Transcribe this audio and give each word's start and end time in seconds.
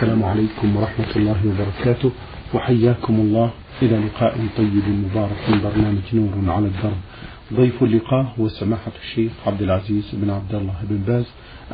السلام 0.00 0.24
عليكم 0.24 0.76
ورحمة 0.76 1.16
الله 1.16 1.36
وبركاته. 1.46 2.10
وحياكم 2.54 3.14
الله. 3.20 3.50
إلى 3.82 3.96
لقاء 3.98 4.46
طيب 4.56 4.86
مبارك 4.88 5.40
من 5.48 5.60
برنامج 5.62 6.06
نور 6.12 6.54
على 6.54 6.66
الدرب. 6.66 7.00
ضيف 7.52 7.82
اللقاء 7.82 8.34
هو 8.40 8.48
سماحة 8.48 8.92
الشيخ 9.02 9.32
عبد 9.46 9.62
العزيز 9.62 10.10
بن 10.12 10.30
عبد 10.30 10.54
الله 10.54 10.74
بن 10.82 10.96
باز 10.96 11.24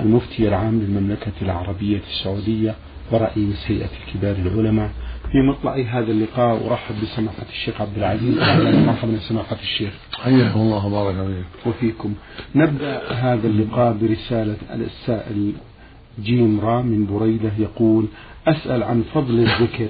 المفتي 0.00 0.48
العام 0.48 0.80
للمملكة 0.80 1.32
العربية 1.42 2.00
السعودية 2.10 2.74
ورئيس 3.10 3.64
هيئة 3.66 3.94
كبار 4.14 4.36
العلماء. 4.36 4.90
في 5.32 5.38
مطلع 5.42 5.74
هذا 5.74 6.10
اللقاء 6.12 6.70
أرحب 6.70 6.94
بسماحة 7.02 7.46
الشيخ 7.52 7.80
عبد 7.80 7.96
العزيز. 7.96 8.38
أهلا 8.38 8.76
ومرحبا 8.78 9.18
سماحة 9.18 9.56
الشيخ. 9.62 9.92
حياكم 10.12 10.60
الله 10.60 10.86
وبارك 10.86 11.16
فيك. 11.26 11.66
وفيكم. 11.66 12.14
نبدأ 12.54 13.12
هذا 13.12 13.46
اللقاء 13.46 13.92
برسالة 13.92 14.56
السائل 14.70 15.52
جيم 16.22 16.60
را 16.60 16.82
من 16.82 17.06
بريدة 17.06 17.52
يقول 17.58 18.06
أسأل 18.46 18.82
عن 18.82 19.04
فضل 19.14 19.40
الذكر 19.40 19.88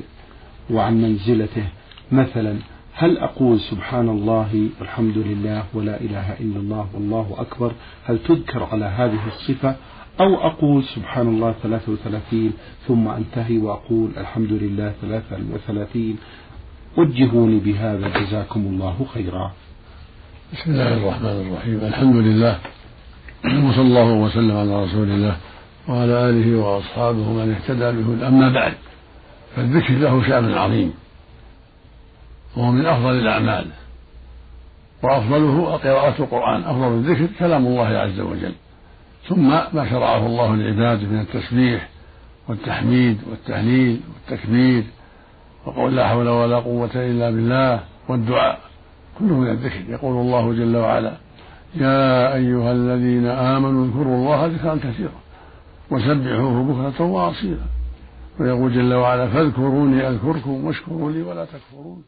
وعن 0.70 1.02
منزلته. 1.02 1.66
مثلا 2.12 2.56
هل 2.94 3.18
أقول 3.18 3.60
سبحان 3.60 4.08
الله 4.08 4.68
والحمد 4.80 5.18
لله 5.18 5.64
ولا 5.74 6.00
إله 6.00 6.32
إلا 6.40 6.58
الله 6.60 6.86
والله 6.94 7.34
أكبر؟ 7.38 7.72
هل 8.04 8.18
تذكر 8.18 8.62
على 8.72 8.84
هذه 8.84 9.20
الصفة؟ 9.26 9.76
أو 10.20 10.34
أقول 10.34 10.84
سبحان 10.84 11.28
الله 11.28 11.54
33 11.62 12.52
ثم 12.88 13.08
أنتهي 13.08 13.58
وأقول 13.58 14.10
الحمد 14.16 14.52
لله 14.52 14.92
33 15.02 16.16
وجهوني 16.96 17.58
بهذا 17.58 18.08
جزاكم 18.08 18.60
الله 18.60 19.06
خيرا. 19.14 19.52
بسم 20.52 20.70
الله 20.70 20.94
الرحمن 20.96 21.46
الرحيم. 21.46 21.80
الحمد 21.80 22.16
لله 22.16 22.58
وصلى 23.44 23.86
الله 23.86 24.12
وسلم 24.12 24.56
على 24.56 24.84
رسول 24.84 25.08
الله. 25.10 25.36
وعلى 25.88 26.30
آله 26.30 26.58
وأصحابه 26.58 27.32
من 27.32 27.54
اهتدى 27.54 28.02
به 28.02 28.28
أما 28.28 28.48
بعد 28.48 28.74
فالذكر 29.56 29.94
له 29.94 30.22
شأن 30.28 30.54
عظيم. 30.54 30.94
وهو 32.56 32.70
من 32.70 32.86
أفضل 32.86 33.10
الأعمال. 33.10 33.66
وأفضله 35.02 35.76
قراءة 35.76 36.22
القرآن. 36.22 36.64
أفضل 36.64 36.92
الذكر 36.92 37.26
كلام 37.38 37.66
الله 37.66 37.86
عز 37.86 38.20
وجل. 38.20 38.52
ثم 39.28 39.48
ما 39.48 39.90
شرعه 39.90 40.26
الله 40.26 40.56
للعباد 40.56 41.02
من 41.02 41.20
التسبيح 41.20 41.88
والتحميد 42.48 43.18
والتهليل 43.30 44.00
والتكبير 44.14 44.84
وقول 45.66 45.96
لا 45.96 46.08
حول 46.08 46.28
ولا 46.28 46.56
قوة 46.56 46.90
إلا 46.94 47.30
بالله 47.30 47.80
والدعاء. 48.08 48.60
كله 49.18 49.34
من 49.34 49.50
الذكر. 49.50 49.80
يقول 49.88 50.20
الله 50.20 50.52
جل 50.52 50.76
وعلا 50.76 51.12
يا 51.74 52.34
أيها 52.34 52.72
الذين 52.72 53.26
آمنوا 53.26 53.86
اذكروا 53.86 54.16
الله 54.16 54.46
ذكرا 54.46 54.74
كثيرا. 54.76 55.25
وسبحوه 55.90 56.62
بكرة 56.64 57.04
وأصيلا. 57.04 57.66
ويقول 58.40 58.74
جل 58.74 58.94
وعلا 58.94 59.28
فاذكروني 59.28 60.08
أذكركم 60.08 60.64
واشكروا 60.64 61.12
لي 61.12 61.22
ولا 61.22 61.44
تكفرون. 61.44 62.02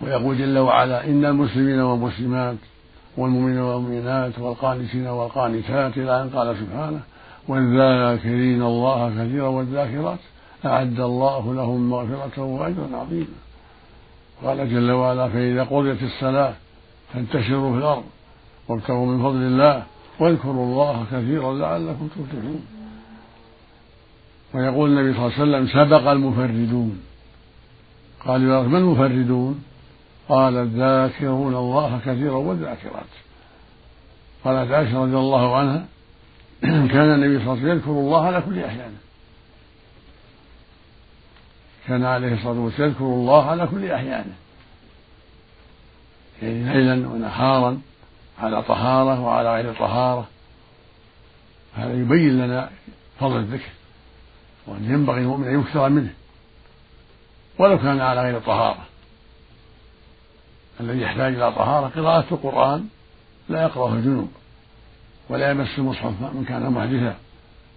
ويقول 0.00 0.38
جل 0.38 0.58
وعلا 0.58 1.06
إن 1.06 1.24
المسلمين 1.24 1.80
والمسلمات 1.80 2.56
والمؤمنين 3.16 3.58
والمؤمنات 3.58 4.38
والقانتين 4.38 5.06
والقانتات 5.06 5.98
إلى 5.98 6.22
أن 6.22 6.30
قال 6.30 6.56
سبحانه 6.56 7.00
والذاكرين 7.48 8.62
الله 8.62 9.10
كثيرا 9.10 9.48
والذاكرات 9.48 10.18
أعد 10.64 11.00
الله 11.00 11.54
لهم 11.54 11.90
مغفرة 11.90 12.42
وأجرا 12.42 12.96
عظيما. 12.96 13.38
قال 14.44 14.70
جل 14.70 14.90
وعلا 14.90 15.28
فإذا 15.28 15.62
قضيت 15.62 16.02
الصلاة 16.02 16.54
فانتشروا 17.14 17.72
في 17.72 17.78
الأرض 17.78 18.04
وابتغوا 18.68 19.06
من 19.06 19.22
فضل 19.22 19.42
الله 19.42 19.82
واذكروا 20.20 20.64
الله 20.64 21.06
كثيرا 21.12 21.54
لعلكم 21.54 22.08
تفلحون. 22.08 22.66
ويقول 24.54 24.90
النبي 24.90 25.14
صلى 25.14 25.26
الله 25.26 25.38
عليه 25.38 25.42
وسلم 25.42 25.66
سبق 25.66 26.10
المفردون. 26.10 27.02
قالوا 28.26 28.54
يا 28.54 28.68
من 28.68 28.76
المفردون؟ 28.76 29.64
قال 30.28 30.56
الذاكرون 30.56 31.54
الله 31.54 32.00
كثيرا 32.06 32.36
والذاكرات. 32.36 33.12
قالت 34.44 34.72
عائشة 34.72 35.02
رضي 35.02 35.16
الله 35.16 35.56
عنها 35.56 35.86
كان 36.94 37.14
النبي 37.14 37.44
صلى 37.44 37.52
الله 37.52 37.52
عليه 37.52 37.60
وسلم 37.60 37.76
يذكر 37.76 37.90
الله 37.90 38.26
على 38.26 38.40
كل 38.40 38.58
أحيانه 38.58 38.98
كان 41.88 42.04
عليه 42.04 42.34
الصلاة 42.34 42.60
والسلام 42.60 42.88
يذكر 42.90 43.04
الله 43.04 43.44
على 43.44 43.66
كل 43.66 43.90
أحيانه 43.90 44.34
يعني 46.42 46.64
ليلا 46.64 47.08
ونهارا. 47.08 47.80
على 48.40 48.62
طهارة 48.62 49.20
وعلى 49.20 49.54
غير 49.54 49.74
طهارة. 49.74 50.28
هذا 51.74 51.94
يبين 51.94 52.38
لنا 52.38 52.70
فضل 53.20 53.36
الذكر 53.36 53.70
وأن 54.66 54.84
ينبغي 54.84 55.20
المؤمن 55.20 55.48
أن 55.48 55.60
يكثر 55.60 55.88
منه 55.88 56.14
ولو 57.58 57.78
كان 57.78 58.00
على 58.00 58.22
غير 58.22 58.40
طهارة. 58.40 58.86
الذي 60.80 61.00
يحتاج 61.00 61.34
إلى 61.34 61.52
طهارة 61.52 61.88
قراءة 61.88 62.34
القرآن 62.34 62.88
لا 63.48 63.62
يقرأه 63.62 63.94
الجنوب 63.94 64.28
ولا 65.28 65.50
يمس 65.50 65.78
المصحف 65.78 66.22
من 66.34 66.44
كان 66.48 66.70
محدثا. 66.70 67.16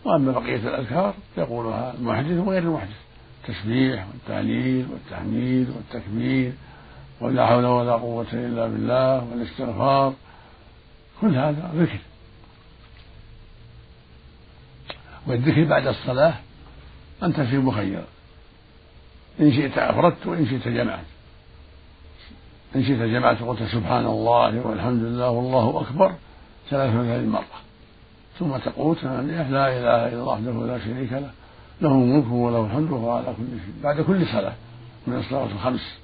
وأما 0.05 0.31
بقية 0.31 0.55
الأذكار 0.55 1.13
يقولها 1.37 1.93
المحدث 1.93 2.37
وغير 2.37 2.63
المحدث. 2.63 3.01
التسبيح 3.41 4.07
والتهليل 4.07 4.87
والتحميد 4.91 5.69
والتكبير 5.69 6.53
ولا 7.21 7.47
حول 7.47 7.65
ولا 7.65 7.93
قوة 7.93 8.27
إلا 8.33 8.67
بالله 8.67 9.23
والاستغفار. 9.23 10.13
كل 11.21 11.35
هذا 11.37 11.71
ذكر. 11.75 11.99
والذكر 15.27 15.63
بعد 15.63 15.87
الصلاة 15.87 16.33
أنت 17.23 17.41
في 17.41 17.57
مخير. 17.57 18.03
إن 19.39 19.53
شئت 19.53 19.77
أفردت 19.77 20.27
وإن 20.27 20.45
شئت 20.45 20.67
جمعت. 20.67 21.05
إن 22.75 22.83
شئت 22.83 22.99
جمعت 22.99 23.43
قلت 23.43 23.63
سبحان 23.63 24.05
الله 24.05 24.67
والحمد 24.67 25.03
لله 25.03 25.29
والله 25.29 25.81
أكبر 25.81 26.15
ثلاث 26.69 26.95
وثلاثين 26.95 27.29
مرة. 27.29 27.61
ثم 28.39 28.57
تقول 28.57 28.95
ثمانية 28.95 29.49
لا 29.49 29.67
إله 29.67 30.07
إلا 30.07 30.13
الله 30.13 30.23
وحده 30.23 30.51
لا 30.51 30.79
شريك 30.79 31.13
له. 31.13 31.31
له 31.81 31.91
الملك 31.91 32.31
وله 32.31 32.65
الحمد 32.65 32.91
وهو 32.91 33.11
على 33.11 33.25
كل 33.25 33.59
شيء. 33.65 33.83
بعد 33.83 34.01
كل 34.01 34.25
صلاة 34.27 34.53
من 35.07 35.17
الصلاة 35.17 35.45
الخمس. 35.45 35.97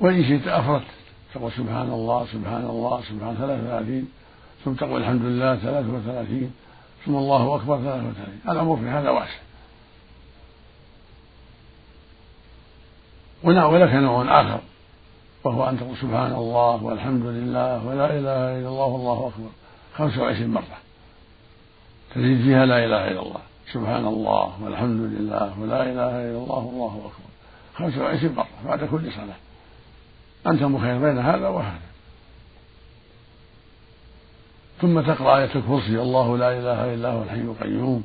وإن 0.00 0.24
شئت 0.24 0.48
أفردت 0.48 1.05
تقول 1.36 1.52
سبحان 1.52 1.90
الله 1.90 2.26
سبحان 2.32 2.64
الله 2.64 3.02
سبحان 3.10 3.34
ثلاث 3.36 3.60
وثلاثين. 3.64 4.04
ثم 4.64 4.72
تقول 4.72 5.00
الحمد 5.00 5.22
لله 5.22 5.56
ثلاث 5.56 5.86
وثلاثين. 5.86 6.50
ثم 7.06 7.16
الله 7.16 7.56
أكبر 7.56 7.78
ثلاث 7.78 8.02
وثلاثين. 8.04 8.40
الأمر 8.48 8.76
في 8.76 8.88
هذا 8.88 9.10
واسع. 9.10 9.40
ولك 13.44 13.94
نوع 13.94 14.40
آخر 14.40 14.60
وهو 15.44 15.68
أن 15.68 15.78
تقول 15.80 15.96
سبحان 15.96 16.32
الله 16.32 16.82
والحمد 16.84 17.26
لله 17.26 17.86
ولا 17.86 18.06
إله 18.18 18.58
إلا 18.58 18.68
الله 18.68 18.86
والله 18.86 19.18
أكبر. 19.28 19.50
خمس 19.96 20.18
وعشرين 20.18 20.50
مرة. 20.50 20.78
تزيد 22.14 22.42
فيها 22.42 22.66
لا 22.66 22.84
إله 22.84 23.08
إلا 23.10 23.22
الله. 23.22 23.40
سبحان 23.72 24.06
الله 24.06 24.62
والحمد 24.62 25.00
لله 25.00 25.60
ولا 25.60 25.82
إله 25.82 26.10
إلا 26.28 26.38
الله 26.38 26.62
والله 26.64 26.94
أكبر. 27.08 27.30
خمس 27.74 27.98
وعشرين 27.98 28.34
مرة 28.34 28.48
بعد 28.64 28.84
كل 28.84 29.12
صلاة. 29.12 29.45
أنت 30.46 30.62
مخير 30.62 30.98
بين 30.98 31.18
هذا 31.18 31.48
وهذا. 31.48 31.80
ثم 34.80 35.00
تقرأ 35.00 35.38
آية 35.38 35.54
الكرسي 35.54 36.02
الله 36.02 36.38
لا 36.38 36.58
إله 36.58 36.94
إلا 36.94 37.12
هو 37.12 37.22
الحي 37.22 37.40
القيوم. 37.40 38.04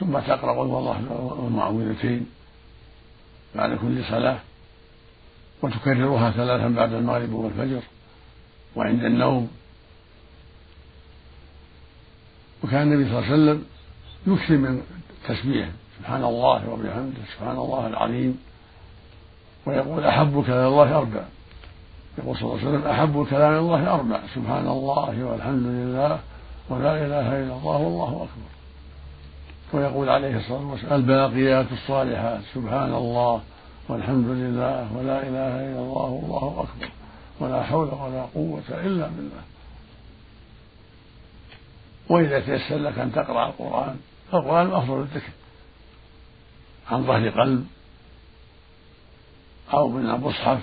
ثم 0.00 0.18
تقرأ 0.18 0.52
قل 0.52 0.60
الله 0.60 1.12
والمعوذتين 1.38 2.26
بعد 3.54 3.78
كل 3.78 4.04
صلاة. 4.04 4.38
وتكررها 5.62 6.30
ثلاثا 6.30 6.68
بعد 6.68 6.92
المغرب 6.92 7.32
والفجر 7.32 7.82
وعند 8.76 9.04
النوم. 9.04 9.50
وكان 12.64 12.82
النبي 12.82 13.10
صلى 13.10 13.18
الله 13.18 13.32
عليه 13.32 13.34
وسلم 13.34 13.64
يكثر 14.26 14.56
من 14.56 14.82
التسبيح 15.10 15.68
سبحان 15.98 16.24
الله 16.24 16.68
وبحمده 16.68 17.22
سبحان 17.38 17.56
الله 17.56 17.86
العظيم. 17.86 18.38
ويقول 19.66 20.04
أحب 20.04 20.44
كلام 20.46 20.66
الله 20.66 20.98
أربع. 20.98 21.24
يقول 22.18 22.36
صلى 22.36 22.42
الله 22.42 22.58
عليه 22.58 22.68
وسلم 22.68 22.90
أحب 22.90 23.26
كلام 23.30 23.54
الله 23.54 23.94
أربع. 23.94 24.20
سبحان 24.34 24.68
الله 24.68 25.24
والحمد 25.24 25.66
لله 25.66 26.18
ولا 26.70 27.06
إله 27.06 27.28
إلا 27.28 27.56
الله 27.56 27.76
والله 27.76 28.08
أكبر. 28.08 28.54
ويقول 29.72 30.08
عليه 30.08 30.36
الصلاة 30.36 30.70
والسلام 30.70 31.00
الباقيات 31.00 31.66
الصالحات. 31.72 32.40
سبحان 32.54 32.94
الله 32.94 33.40
والحمد 33.88 34.28
لله 34.28 34.96
ولا 34.96 35.22
إله 35.22 35.54
إلا 35.66 35.80
الله 35.80 36.10
والله 36.10 36.64
أكبر. 36.64 36.88
ولا 37.40 37.62
حول 37.62 37.88
ولا 37.88 38.22
قوة 38.34 38.68
إلا 38.70 39.06
بالله. 39.06 39.42
وإذا 42.08 42.40
تيسر 42.40 42.76
لك 42.76 42.98
أن 42.98 43.12
تقرأ 43.12 43.46
القرآن 43.46 43.96
فالقرآن 44.32 44.72
أفضل 44.72 45.00
الذكر. 45.00 45.32
عن 46.90 47.02
ظهر 47.02 47.28
قلب. 47.28 47.66
أو 49.74 49.88
من 49.88 50.10
المصحف 50.10 50.60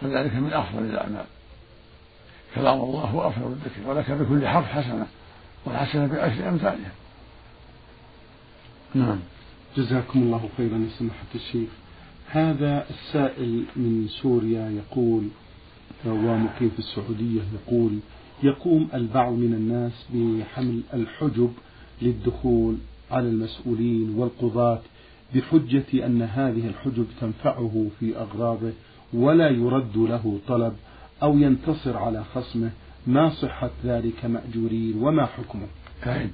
فذلك 0.00 0.34
من 0.34 0.52
أفضل 0.52 0.84
الأعمال. 0.84 1.24
كلام 2.54 2.80
الله 2.80 3.00
هو 3.00 3.28
أفضل 3.28 3.46
الذكر 3.46 3.90
ولك 3.90 4.10
بكل 4.10 4.48
حرف 4.48 4.66
حسنة 4.66 5.06
والحسنة 5.64 6.06
بعشر 6.06 6.48
أمثالها 6.48 6.92
نعم. 8.94 9.18
جزاكم 9.76 10.22
الله 10.22 10.48
خيرا 10.56 10.78
يا 10.78 10.98
سماحة 10.98 11.26
الشيخ. 11.34 11.68
هذا 12.30 12.86
السائل 12.90 13.64
من 13.76 14.08
سوريا 14.22 14.70
يقول 14.70 15.28
وهو 16.04 16.36
مقيم 16.36 16.70
في 16.70 16.78
السعودية 16.78 17.42
يقول 17.54 17.98
يقوم 18.42 18.88
البعض 18.94 19.32
من 19.32 19.54
الناس 19.54 19.92
بحمل 20.14 20.80
الحجب 20.94 21.52
للدخول 22.02 22.76
على 23.10 23.28
المسؤولين 23.28 24.14
والقضاة 24.18 24.80
بحجة 25.34 26.06
أن 26.06 26.22
هذه 26.22 26.66
الحجب 26.66 27.06
تنفعه 27.20 27.86
في 28.00 28.16
أغراضه 28.16 28.72
ولا 29.12 29.48
يرد 29.48 29.96
له 29.96 30.38
طلب 30.48 30.72
أو 31.22 31.38
ينتصر 31.38 31.96
على 31.96 32.24
خصمه 32.34 32.70
ما 33.06 33.30
صحة 33.30 33.70
ذلك 33.84 34.24
مأجورين 34.24 35.02
وما 35.02 35.26
حكمه؟ 35.26 35.66
أعد 36.06 36.30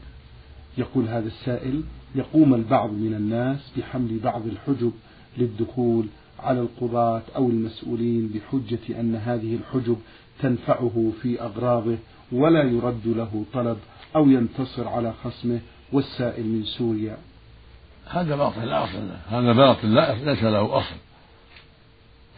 يقول 0.79 1.08
هذا 1.08 1.26
السائل 1.26 1.82
يقوم 2.14 2.55
البعض 2.55 2.93
من 2.93 3.14
الناس 3.14 3.73
بحمل 3.76 4.19
بعض 4.19 4.46
الحجب 4.46 4.93
للدخول 5.38 6.06
على 6.38 6.61
القضاة 6.61 7.23
أو 7.37 7.49
المسؤولين 7.50 8.29
بحجة 8.29 9.00
أن 9.00 9.14
هذه 9.14 9.55
الحجب 9.55 9.96
تنفعه 10.43 11.12
في 11.23 11.43
أغراضه 11.43 11.96
ولا 12.32 12.62
يرد 12.62 13.06
له 13.06 13.44
طلب 13.52 13.79
أو 14.17 14.29
ينتصر 14.31 14.88
على 14.88 15.12
خصمه 15.12 15.61
والسائل 15.93 16.46
من 16.46 16.64
سوريا. 16.64 17.17
هذا 18.11 18.37
باطل 18.37 18.69
لا 18.69 18.85
أصل 18.85 19.09
له. 19.09 19.39
هذا 19.39 19.53
باطل 19.53 19.95
لا 19.95 20.15
ليس 20.15 20.43
له 20.43 20.79
أصل. 20.79 20.97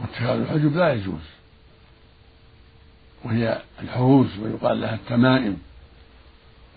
واتخاذ 0.01 0.41
الحجب 0.41 0.77
لا 0.77 0.93
يجوز. 0.93 1.27
وهي 3.25 3.63
الحروز 3.83 4.39
ويقال 4.39 4.81
لها 4.81 4.95
التمائم. 4.95 5.57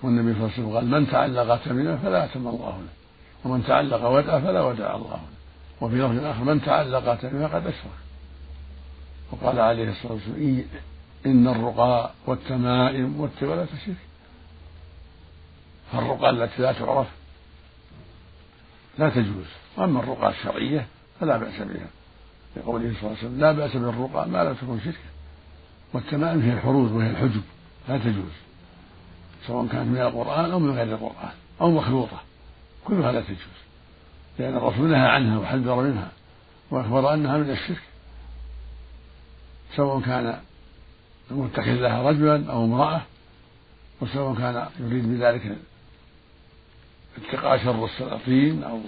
والنبي 0.04 0.34
صلى 0.34 0.42
الله 0.42 0.54
عليه 0.54 0.64
وسلم 0.64 0.76
قال 0.76 1.02
من 1.02 1.12
تعلق 1.12 1.64
تميمه 1.66 1.98
فلا 1.98 2.26
أتم 2.26 2.48
الله 2.48 2.82
له. 2.82 2.90
ومن 3.46 3.64
تعلق 3.64 4.06
ودعه 4.06 4.42
فلا 4.42 4.62
ودع 4.62 4.96
الله 4.96 5.10
له. 5.10 5.22
وفي 5.82 5.96
لفظ 5.96 6.26
آخر 6.26 6.44
من 6.44 6.62
تعلق 6.62 7.16
تميمه 7.16 7.48
فقد 7.48 7.68
أشرك. 7.68 7.92
وقال 9.32 9.60
عليه 9.60 9.90
الصلاة 9.90 10.14
والسلام 10.14 10.64
إن 11.26 11.48
الرقى 11.48 12.12
والتمائم 12.28 13.22
والتولى 13.22 13.68
شرك 13.86 13.96
فالرقى 15.92 16.30
التي 16.30 16.62
لا 16.62 16.74
تعرف 16.74 17.08
لا 18.98 19.10
تجوز. 19.10 19.46
وأما 19.78 20.00
الرقى 20.00 20.30
الشرعية 20.30 20.88
فلا 21.20 21.38
بأس 21.38 21.62
بها. 21.62 21.88
لقوله 22.58 22.94
صلى 22.94 23.00
الله 23.02 23.18
عليه 23.18 23.20
وسلم 23.20 23.40
لا 23.40 23.52
بأس 23.52 23.76
بالرقى 23.76 24.30
ما 24.30 24.44
لا 24.44 24.54
تكون 24.54 24.82
شركا 24.86 24.98
والتمائم 25.94 26.42
هي 26.42 26.54
الحروز 26.54 26.92
وهي 26.92 27.10
الحجب. 27.10 27.42
لا 27.90 27.98
تجوز. 27.98 28.34
سواء 29.48 29.68
كانت 29.68 29.88
من 29.88 30.02
القرآن 30.02 30.52
أو 30.52 30.60
من 30.60 30.72
غير 30.72 30.84
القرآن 30.84 31.32
أو 31.62 31.72
مخلوطة. 31.72 32.22
كلها 32.86 33.12
لا 33.12 33.22
تجوز. 33.22 33.60
لأن 34.40 34.58
الرسول 34.58 34.90
نهى 34.90 35.08
عنها 35.08 35.40
وحذر 35.40 35.76
منها 35.76 36.12
وأخبر 36.72 37.14
أنها 37.14 37.38
من 37.38 37.50
الشرك. 37.50 37.82
سواء 39.76 40.02
كان 40.02 40.40
المتخذ 41.32 41.72
لها 41.72 42.10
رجلا 42.10 42.52
أو 42.52 42.66
امرأة 42.66 43.02
وسواء 44.02 44.36
كان 44.36 44.68
يريد 44.80 45.10
بذلك 45.10 45.58
اتقاء 47.18 47.58
شر 47.58 47.86
السلاطين 47.86 48.64
أو 48.64 48.80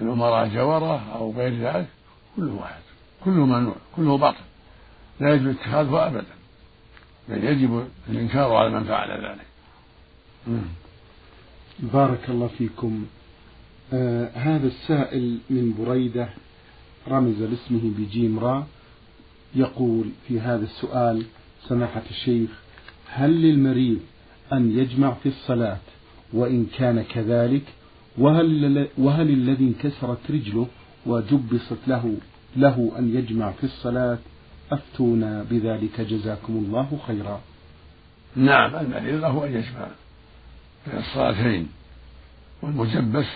الأمراء 0.00 0.46
الجورة 0.46 1.12
أو 1.14 1.32
غير 1.32 1.54
ذلك 1.54 1.88
كله 2.36 2.52
واحد 2.52 2.80
كله 3.24 3.46
ممنوع 3.46 3.74
كله 3.96 4.18
باطل 4.18 4.44
لا 5.20 5.34
يجب 5.34 5.48
اتخاذه 5.48 6.06
أبدا 6.06 6.24
بل 7.28 7.44
يجب 7.44 7.88
الإنكار 8.08 8.54
على 8.54 8.70
من 8.70 8.84
فعل 8.84 9.10
ذلك. 9.10 9.46
بارك 11.78 12.30
الله 12.30 12.46
فيكم. 12.58 13.06
آه 13.92 14.30
هذا 14.34 14.66
السائل 14.66 15.38
من 15.50 15.74
بريدة 15.78 16.28
رمز 17.08 17.42
لاسمه 17.42 17.80
بجيم 17.98 18.38
را 18.38 18.66
يقول 19.54 20.10
في 20.28 20.40
هذا 20.40 20.64
السؤال 20.64 21.26
سماحة 21.68 22.02
الشيخ 22.10 22.50
هل 23.08 23.42
للمريض 23.42 24.00
أن 24.52 24.78
يجمع 24.78 25.14
في 25.14 25.28
الصلاة 25.28 25.78
وإن 26.32 26.66
كان 26.78 27.02
كذلك 27.02 27.62
وهل, 28.18 28.88
وهل 28.98 29.30
الذي 29.30 29.64
انكسرت 29.64 30.30
رجله 30.30 30.66
وجبصت 31.06 31.78
له 31.86 32.14
له 32.56 32.92
أن 32.98 33.16
يجمع 33.16 33.50
في 33.50 33.64
الصلاة 33.64 34.18
أفتونا 34.72 35.46
بذلك 35.50 36.00
جزاكم 36.00 36.52
الله 36.52 36.98
خيرا؟ 37.06 37.40
نعم 38.36 38.74
المريض 38.74 39.20
له 39.20 39.46
أن 39.46 39.52
يجمع 39.52 39.88
بين 40.86 40.98
الصلاتين 40.98 41.68
والمجبس 42.62 43.26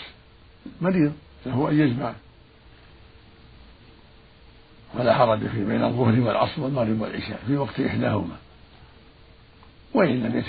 مريض 0.81 1.13
له 1.47 1.71
أن 1.71 1.79
يجمع. 1.79 2.15
ولا 4.95 5.15
حرج 5.15 5.47
في 5.47 5.65
بين 5.65 5.85
الظهر 5.85 6.21
والعصر 6.21 6.63
والمغرب 6.63 7.01
والعشاء 7.01 7.43
في 7.47 7.57
وقت 7.57 7.81
إحداهما. 7.81 8.37
وإن 9.95 10.23
لم 10.23 10.43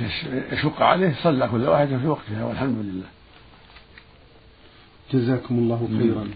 يشق 0.52 0.82
عليه 0.82 1.16
صلى 1.24 1.48
كل 1.48 1.68
واحد 1.68 1.88
في 1.88 2.08
وقتها 2.08 2.46
والحمد 2.46 2.78
لله. 2.78 3.08
جزاكم 5.14 5.58
الله 5.58 5.90
خيرا. 6.00 6.28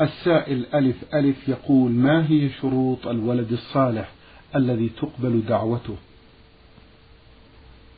السائل 0.00 0.66
ألف 0.74 0.96
ألف 1.14 1.48
يقول 1.48 1.90
ما 1.90 2.30
هي 2.30 2.50
شروط 2.50 3.06
الولد 3.06 3.52
الصالح 3.52 4.08
الذي 4.56 4.88
تقبل 4.88 5.42
دعوته؟ 5.48 5.96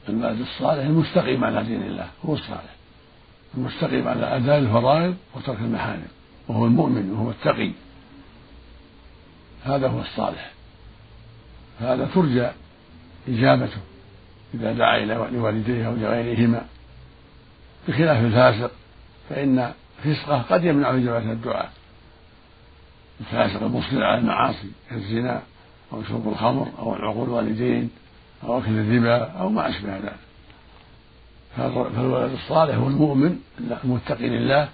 الولد 0.08 0.40
الصالح 0.40 0.84
المستقيم 0.84 1.44
على 1.44 1.64
دين 1.64 1.82
الله 1.82 2.08
هو 2.26 2.34
الصالح. 2.34 2.74
المستقيم 3.54 4.08
على 4.08 4.36
أداء 4.36 4.58
الفرائض 4.58 5.16
وترك 5.34 5.58
المحارم 5.60 6.08
وهو 6.48 6.66
المؤمن 6.66 7.10
وهو 7.10 7.30
التقي. 7.30 7.70
هذا 9.64 9.88
هو 9.88 10.00
الصالح. 10.00 10.52
هذا 11.80 12.08
ترجى 12.14 12.48
إجابته. 13.28 13.80
إذا 14.60 14.72
دعا 14.72 14.96
إلى 14.96 15.14
لوالديه 15.32 15.86
أو 15.86 15.94
لغيرهما 15.94 16.64
بخلاف 17.88 18.24
الفاسق 18.24 18.70
فإن 19.28 19.72
فسقه 20.04 20.42
قد 20.42 20.64
يمنع 20.64 20.90
إجابة 20.90 21.32
الدعاء. 21.32 21.72
الفاسق 23.20 23.62
المصر 23.62 24.04
على 24.04 24.18
المعاصي 24.18 24.70
كالزنا 24.90 25.42
أو 25.92 26.02
شرب 26.02 26.28
الخمر 26.28 26.68
أو 26.78 26.96
العقول 26.96 27.28
الوالدين 27.28 27.90
أو 28.44 28.58
أكل 28.58 28.70
الربا 28.70 29.24
أو 29.24 29.48
ما 29.48 29.68
أشبه 29.68 29.96
ذلك. 29.96 30.16
فالولد 31.56 32.32
الصالح 32.32 32.74
هو 32.74 32.88
المؤمن 32.88 33.38
المتقي 33.84 34.28
لله 34.28 34.68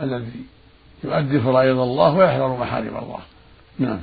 الذي 0.00 0.44
يؤدي 1.04 1.40
فرائض 1.40 1.78
الله 1.78 2.14
ويحذر 2.14 2.56
محارم 2.56 2.96
الله. 2.96 3.20
نعم. 3.78 4.00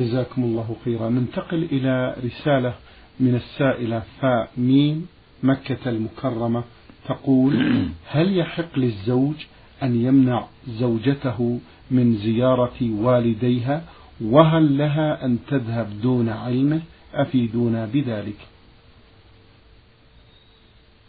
جزاكم 0.00 0.42
الله 0.42 0.76
خيرا. 0.84 1.08
ننتقل 1.08 1.64
إلى 1.72 2.16
رسالة 2.24 2.74
من 3.20 3.34
السائلة 3.34 4.02
فاء 4.20 4.50
ميم 4.56 5.06
مكة 5.42 5.88
المكرمة 5.90 6.64
تقول 7.08 7.82
هل 8.10 8.38
يحق 8.38 8.78
للزوج 8.78 9.34
أن 9.82 10.04
يمنع 10.04 10.46
زوجته 10.68 11.60
من 11.90 12.16
زيارة 12.16 12.76
والديها 12.82 13.82
وهل 14.20 14.78
لها 14.78 15.24
أن 15.24 15.38
تذهب 15.48 16.00
دون 16.00 16.28
علمه 16.28 16.80
أفيدونا 17.14 17.86
بذلك؟ 17.86 18.36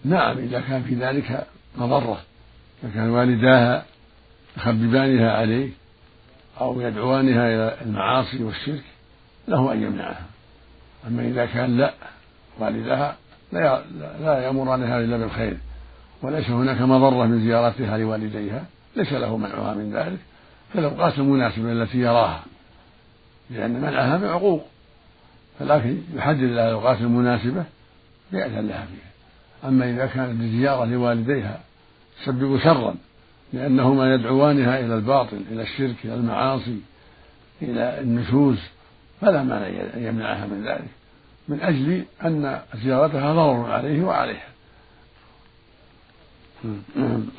نعم 0.05 0.37
إذا 0.37 0.61
كان 0.61 0.83
في 0.83 0.95
ذلك 0.95 1.47
مضرة 1.77 2.21
إذا 2.83 2.91
كان 2.93 3.09
والداها 3.09 3.85
يخببانها 4.57 5.31
عليه 5.31 5.69
أو 6.61 6.81
يدعوانها 6.81 7.47
إلى 7.55 7.77
المعاصي 7.81 8.43
والشرك 8.43 8.83
له 9.47 9.73
أن 9.73 9.83
يمنعها. 9.83 10.28
أما 11.07 11.27
إذا 11.27 11.45
كان 11.45 11.77
لا 11.77 11.93
والدها 12.59 13.15
لا 13.51 13.83
لا 14.21 14.39
يأمرانها 14.39 14.99
إلا 14.99 15.17
بالخير 15.17 15.57
وليس 16.21 16.49
هناك 16.49 16.81
مضرة 16.81 17.25
من 17.25 17.39
زيارتها 17.39 17.97
لوالديها 17.97 18.65
ليس 18.95 19.13
له 19.13 19.37
منعها 19.37 19.73
من 19.73 19.91
ذلك 19.93 20.19
في 20.73 20.79
الأوقات 20.79 21.17
المناسبة 21.17 21.71
التي 21.71 21.97
يراها 21.97 22.43
لأن 23.49 23.81
منعها 23.81 24.17
من 24.17 24.27
عقوق 24.27 24.65
فلكن 25.59 25.97
يحدد 26.15 26.43
لها 26.43 26.67
الأوقات 26.67 27.01
المناسبة 27.01 27.63
ليأذن 28.31 28.67
لها 28.67 28.85
فيها. 28.85 29.69
أما 29.69 29.89
إذا 29.89 30.05
كانت 30.05 30.41
الزيارة 30.41 30.85
لوالديها 30.85 31.59
تسبب 32.21 32.59
شرا 32.59 32.95
لأنهما 33.53 34.13
يدعوانها 34.13 34.79
إلى 34.79 34.95
الباطل 34.95 35.41
إلى 35.51 35.61
الشرك 35.61 35.95
إلى 36.03 36.13
المعاصي 36.13 36.79
إلى 37.61 38.01
النشوز 38.01 38.57
فلا 39.21 39.43
مانع 39.43 39.67
أن 39.67 40.03
يمنعها 40.03 40.47
من 40.47 40.67
ذلك 40.67 40.89
من 41.47 41.61
أجل 41.61 42.03
أن 42.25 42.61
زيارتها 42.83 43.33
ضرر 43.33 43.71
عليه 43.71 44.03
وعليها. 44.03 44.49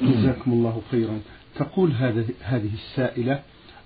جزاكم 0.00 0.52
الله 0.52 0.82
خيرا. 0.90 1.20
تقول 1.56 1.92
هذه 2.42 2.70
السائلة 2.74 3.42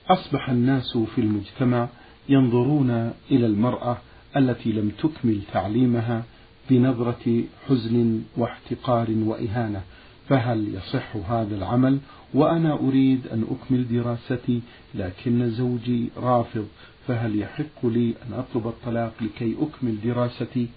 أصبح 0.08 0.50
الناس 0.50 0.98
في 0.98 1.20
المجتمع 1.20 1.88
ينظرون 2.28 2.90
إلى 3.30 3.46
المرأة 3.46 3.96
التي 4.36 4.72
لم 4.72 4.90
تكمل 4.90 5.40
تعليمها 5.52 6.24
بنظرة 6.70 7.44
حزن 7.68 8.22
واحتقار 8.36 9.06
وإهانة 9.10 9.82
فهل 10.28 10.74
يصح 10.74 11.16
هذا 11.30 11.54
العمل؟ 11.56 11.98
وأنا 12.34 12.72
أريد 12.72 13.26
أن 13.26 13.44
أكمل 13.50 13.88
دراستي 13.88 14.60
لكن 14.94 15.50
زوجي 15.50 16.08
رافض. 16.16 16.68
فهل 17.08 17.40
يحق 17.40 17.87
لي 17.87 18.14
أن 18.26 18.32
أطلب 18.34 18.66
الطلاق 18.66 19.12
لكي 19.20 19.56
أكمل 19.61 20.00
دراستي؟ 20.00 20.68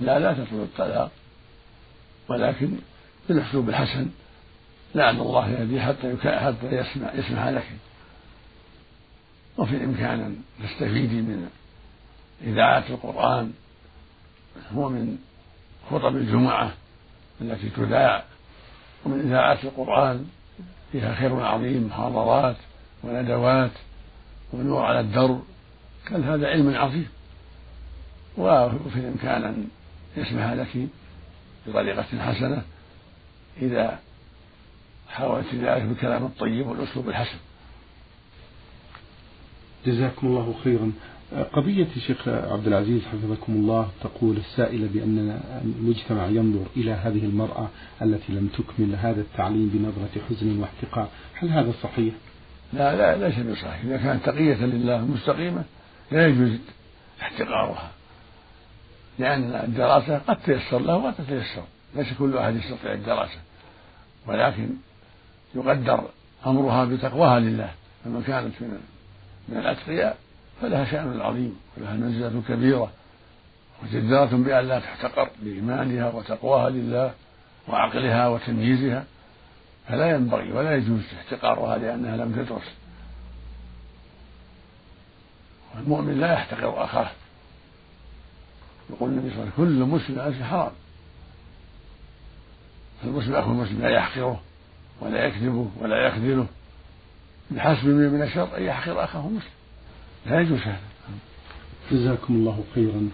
لا 0.00 0.18
لا 0.18 0.32
تطلب 0.32 0.62
الطلاق. 0.62 1.10
ولكن 2.28 2.78
بالأسلوب 3.28 3.68
الحسن. 3.68 4.10
لعل 4.94 5.20
الله 5.20 5.50
يهدي 5.50 5.80
حتى 5.80 6.16
حتى 6.16 6.66
يسمع 6.66 7.14
يسمح 7.14 7.48
لك. 7.48 7.66
وفي 9.58 9.76
الإمكان 9.76 10.20
أن 10.20 10.36
تستفيدي 10.62 11.20
من 11.22 11.50
إذاعة 12.44 12.84
القرآن. 12.90 13.52
هو 14.74 14.88
من 14.88 15.18
خطب 15.90 16.16
الجمعة 16.16 16.72
التي 17.40 17.68
تذاع. 17.68 18.24
ومن 19.04 19.20
إذاعات 19.20 19.64
القرآن 19.64 20.26
فيها 20.92 21.14
خير 21.14 21.40
عظيم 21.40 21.86
محاضرات 21.86 22.56
وندوات. 23.02 23.70
ونور 24.52 24.82
على 24.84 25.00
الدرب 25.00 25.42
كان 26.06 26.24
هذا 26.24 26.46
علم 26.46 26.74
عظيم. 26.74 27.08
وفي 28.38 28.96
الإمكان 28.96 29.44
أن 29.44 29.68
يسمح 30.16 30.52
لك 30.52 30.88
بطريقة 31.66 32.02
حسنة 32.02 32.62
إذا 33.62 33.98
حاولت 35.08 35.54
ذلك 35.54 35.82
بالكلام 35.82 36.24
الطيب 36.24 36.66
والأسلوب 36.66 37.08
الحسن. 37.08 37.38
جزاكم 39.86 40.26
الله 40.26 40.54
خيرا. 40.64 40.92
قضية 41.52 41.86
الشيخ 41.96 42.28
عبد 42.28 42.66
العزيز 42.66 43.02
حفظكم 43.12 43.52
الله 43.52 43.88
تقول 44.02 44.36
السائلة 44.36 44.88
بأن 44.94 45.40
المجتمع 45.64 46.26
ينظر 46.26 46.66
إلى 46.76 46.90
هذه 46.90 47.24
المرأة 47.24 47.68
التي 48.02 48.32
لم 48.32 48.48
تكمل 48.48 48.96
هذا 48.96 49.20
التعليم 49.20 49.70
بنظرة 49.74 50.22
حزن 50.28 50.58
واحتقار. 50.58 51.08
هل 51.34 51.48
هذا 51.48 51.72
صحيح؟ 51.82 52.14
لا 52.72 52.96
لا 52.96 53.28
ليس 53.28 53.38
بصحيح. 53.38 53.80
إذا 53.84 53.96
كانت 53.96 54.26
تقية 54.26 54.54
لله 54.54 54.98
مستقيمة 54.98 55.64
لا 56.10 56.26
يجوز 56.26 56.58
احتقارها 57.22 57.90
لأن 59.18 59.54
الدراسة 59.54 60.18
قد 60.18 60.36
تيسر 60.36 60.78
له 60.78 60.96
وقد 60.96 61.14
تتيسر 61.14 61.62
ليس 61.94 62.06
كل 62.18 62.38
أحد 62.38 62.56
يستطيع 62.56 62.92
الدراسة. 62.92 63.38
ولكن 64.26 64.68
يقدر 65.54 66.04
أمرها 66.46 66.84
بتقواها 66.84 67.40
لله. 67.40 67.70
فمن 68.04 68.22
كانت 68.26 68.54
من 68.60 68.78
من 69.48 69.56
الأتقياء 69.56 70.16
فلها 70.62 70.84
شأن 70.84 71.20
عظيم 71.20 71.60
ولها 71.76 71.94
منزلة 71.94 72.42
كبيرة. 72.48 72.90
وجدارة 73.82 74.36
بأن 74.36 74.68
لا 74.68 74.78
تحتقر 74.80 75.30
بإيمانها 75.42 76.10
وتقواها 76.10 76.70
لله 76.70 77.12
وعقلها 77.68 78.28
وتمييزها. 78.28 79.04
فلا 79.88 80.10
ينبغي 80.10 80.52
ولا 80.52 80.76
يجوز 80.76 81.00
احتقارها 81.16 81.78
لأنها 81.78 82.16
لم 82.16 82.32
تدرس. 82.32 82.70
والمؤمن 85.74 86.20
لا 86.20 86.32
يحتقر 86.32 86.84
أخاه 86.84 87.10
يقول 88.90 89.10
النبي 89.10 89.30
صلى 89.30 89.42
الله 89.42 89.52
عليه 89.58 89.62
وسلم 89.62 89.86
كل 89.86 89.90
مسلم 89.90 90.20
على 90.20 90.44
حرام. 90.44 90.72
فالمسلم 93.02 93.34
أخو 93.34 93.50
المسلم 93.50 93.82
لا 93.82 93.88
يحقره 93.88 94.40
ولا 95.00 95.24
يكذبه 95.24 95.70
ولا 95.80 96.06
يخذله. 96.06 96.46
بحسب 97.50 97.86
من 97.86 98.22
الشر 98.22 98.56
أن 98.58 98.62
يحقر 98.62 99.04
أخاه 99.04 99.28
مسلم. 99.28 99.50
لا 100.26 100.40
يجوز 100.40 100.60
هذا. 100.60 100.80
جزاكم 101.92 102.34
الله 102.34 102.64
خيرا. 102.74 103.10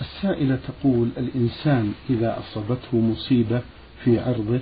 السائلة 0.00 0.58
تقول 0.68 1.08
الإنسان 1.16 1.94
إذا 2.10 2.38
أصابته 2.38 2.96
مصيبة 2.96 3.62
في 4.04 4.20
عرضه 4.20 4.60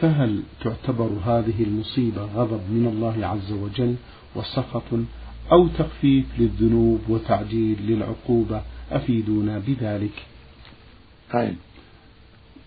فهل 0.00 0.42
تعتبر 0.60 1.10
هذه 1.24 1.62
المصيبة 1.62 2.22
غضب 2.22 2.60
من 2.70 2.86
الله 2.86 3.26
عز 3.26 3.52
وجل 3.52 3.94
وسخط 4.34 4.82
أو 5.52 5.68
تخفيف 5.68 6.26
للذنوب 6.38 7.00
وتعجيل 7.08 7.78
للعقوبة 7.86 8.62
أفيدونا 8.90 9.58
بذلك؟ 9.58 10.26
طيب. 11.32 11.56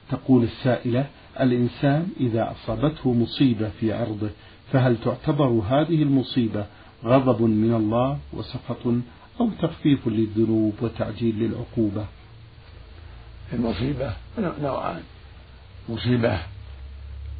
تقول 0.10 0.44
السائلة 0.44 1.08
الإنسان 1.40 2.08
إذا 2.20 2.52
أصابته 2.52 3.14
مصيبة 3.14 3.70
في 3.80 3.94
عرضه 3.94 4.30
فهل 4.72 4.98
تعتبر 5.04 5.48
هذه 5.48 6.04
المصيبة 6.04 6.66
غضب 7.04 7.42
من 7.42 7.74
الله 7.74 8.20
وسخط 8.34 8.88
أو 9.40 9.50
تخفيف 9.62 10.08
للذنوب 10.08 10.74
وتعجيل 10.82 11.36
للعقوبة؟ 11.40 12.06
المصيبة؟ 13.54 14.14
نوعان. 14.62 15.02
مصيبة 15.90 16.40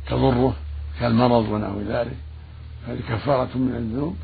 تضره 0.10 0.56
كالمرض 1.00 1.50
ونحو 1.50 1.82
ذلك 1.82 2.18
هذه 2.88 3.00
كفارة 3.10 3.58
من 3.58 3.76
الذنوب. 3.76 4.16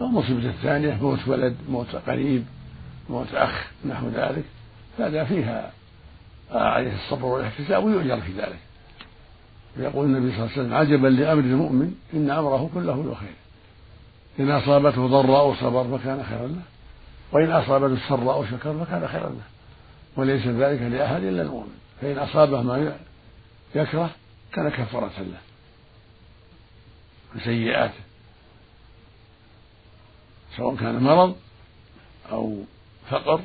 والمصيبة 0.00 0.48
الثانية 0.48 0.98
موت 1.02 1.28
ولد 1.28 1.56
موت 1.68 1.96
قريب 1.96 2.44
موت 3.10 3.34
أخ 3.34 3.66
نحو 3.86 4.08
ذلك. 4.08 4.44
هذا 4.98 5.24
فيها 5.24 5.72
عليه 6.50 6.94
الصبر 6.94 7.26
والاحتساب 7.26 7.84
ويؤجر 7.84 8.20
في 8.20 8.32
ذلك. 8.32 8.58
ويقول 9.78 10.06
النبي 10.06 10.32
صلى 10.32 10.44
الله 10.44 10.52
عليه 10.52 10.60
وسلم 10.60 10.74
عجبا 10.74 11.08
لأمر 11.08 11.40
المؤمن 11.42 11.94
إن 12.14 12.30
أمره 12.30 12.70
كله 12.74 13.04
له 13.04 13.14
خير 13.14 13.34
إن 14.40 14.50
أصابته 14.50 15.06
ضراء 15.06 15.54
صبر 15.54 15.98
فكان 15.98 16.24
خيرا 16.24 16.46
له. 16.46 16.62
وإن 17.32 17.50
أصابته 17.50 17.96
سراء 18.08 18.44
شكر 18.44 18.84
فكان 18.84 19.08
خيرا 19.08 19.28
له. 19.28 19.46
وليس 20.16 20.46
ذلك 20.46 20.82
لأحد 20.82 21.22
إلا 21.22 21.42
المؤمن. 21.42 21.74
فإن 22.00 22.18
أصابه 22.18 22.62
ما 22.62 22.92
يكره 23.74 24.10
كان 24.56 24.68
كفارة 24.68 25.12
له. 25.18 25.40
سيئاته 27.44 28.00
سواء 30.56 30.76
كان 30.76 31.02
مرض 31.02 31.36
أو 32.30 32.64
فقر 33.10 33.40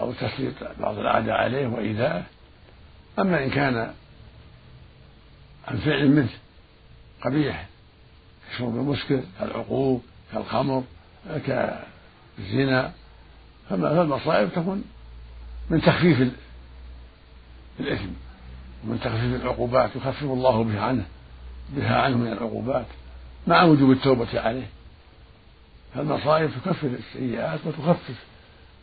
أو 0.00 0.12
تسليط 0.12 0.54
بعض 0.78 0.98
الأعداء 0.98 1.34
عليه 1.34 1.66
وإيذاءه 1.66 2.24
أما 3.18 3.44
إن 3.44 3.50
كان 3.50 3.94
عن 5.68 5.76
فعل 5.78 6.08
منه 6.08 6.28
قبيح 7.24 7.66
كشرب 8.50 8.76
المسكر 8.76 9.22
كالعقوق 9.38 10.02
كالخمر 10.32 10.84
كالزنا 11.46 12.92
فالمصائب 13.70 14.52
تكون 14.52 14.84
من 15.70 15.80
تخفيف 15.80 16.32
الإثم. 17.80 18.25
ومن 18.84 19.00
تخفيف 19.00 19.42
العقوبات 19.42 19.96
يخفف 19.96 20.22
الله 20.22 20.64
بها 20.64 20.80
عنه 20.80 21.06
بها 21.70 22.02
عنه 22.02 22.16
من 22.16 22.32
العقوبات 22.32 22.86
مع 23.46 23.62
وجوب 23.62 23.90
التوبة 23.90 24.40
عليه. 24.40 24.66
فالمصائب 25.94 26.50
تكفر 26.50 26.86
السيئات 26.86 27.60
وتخفف 27.64 28.24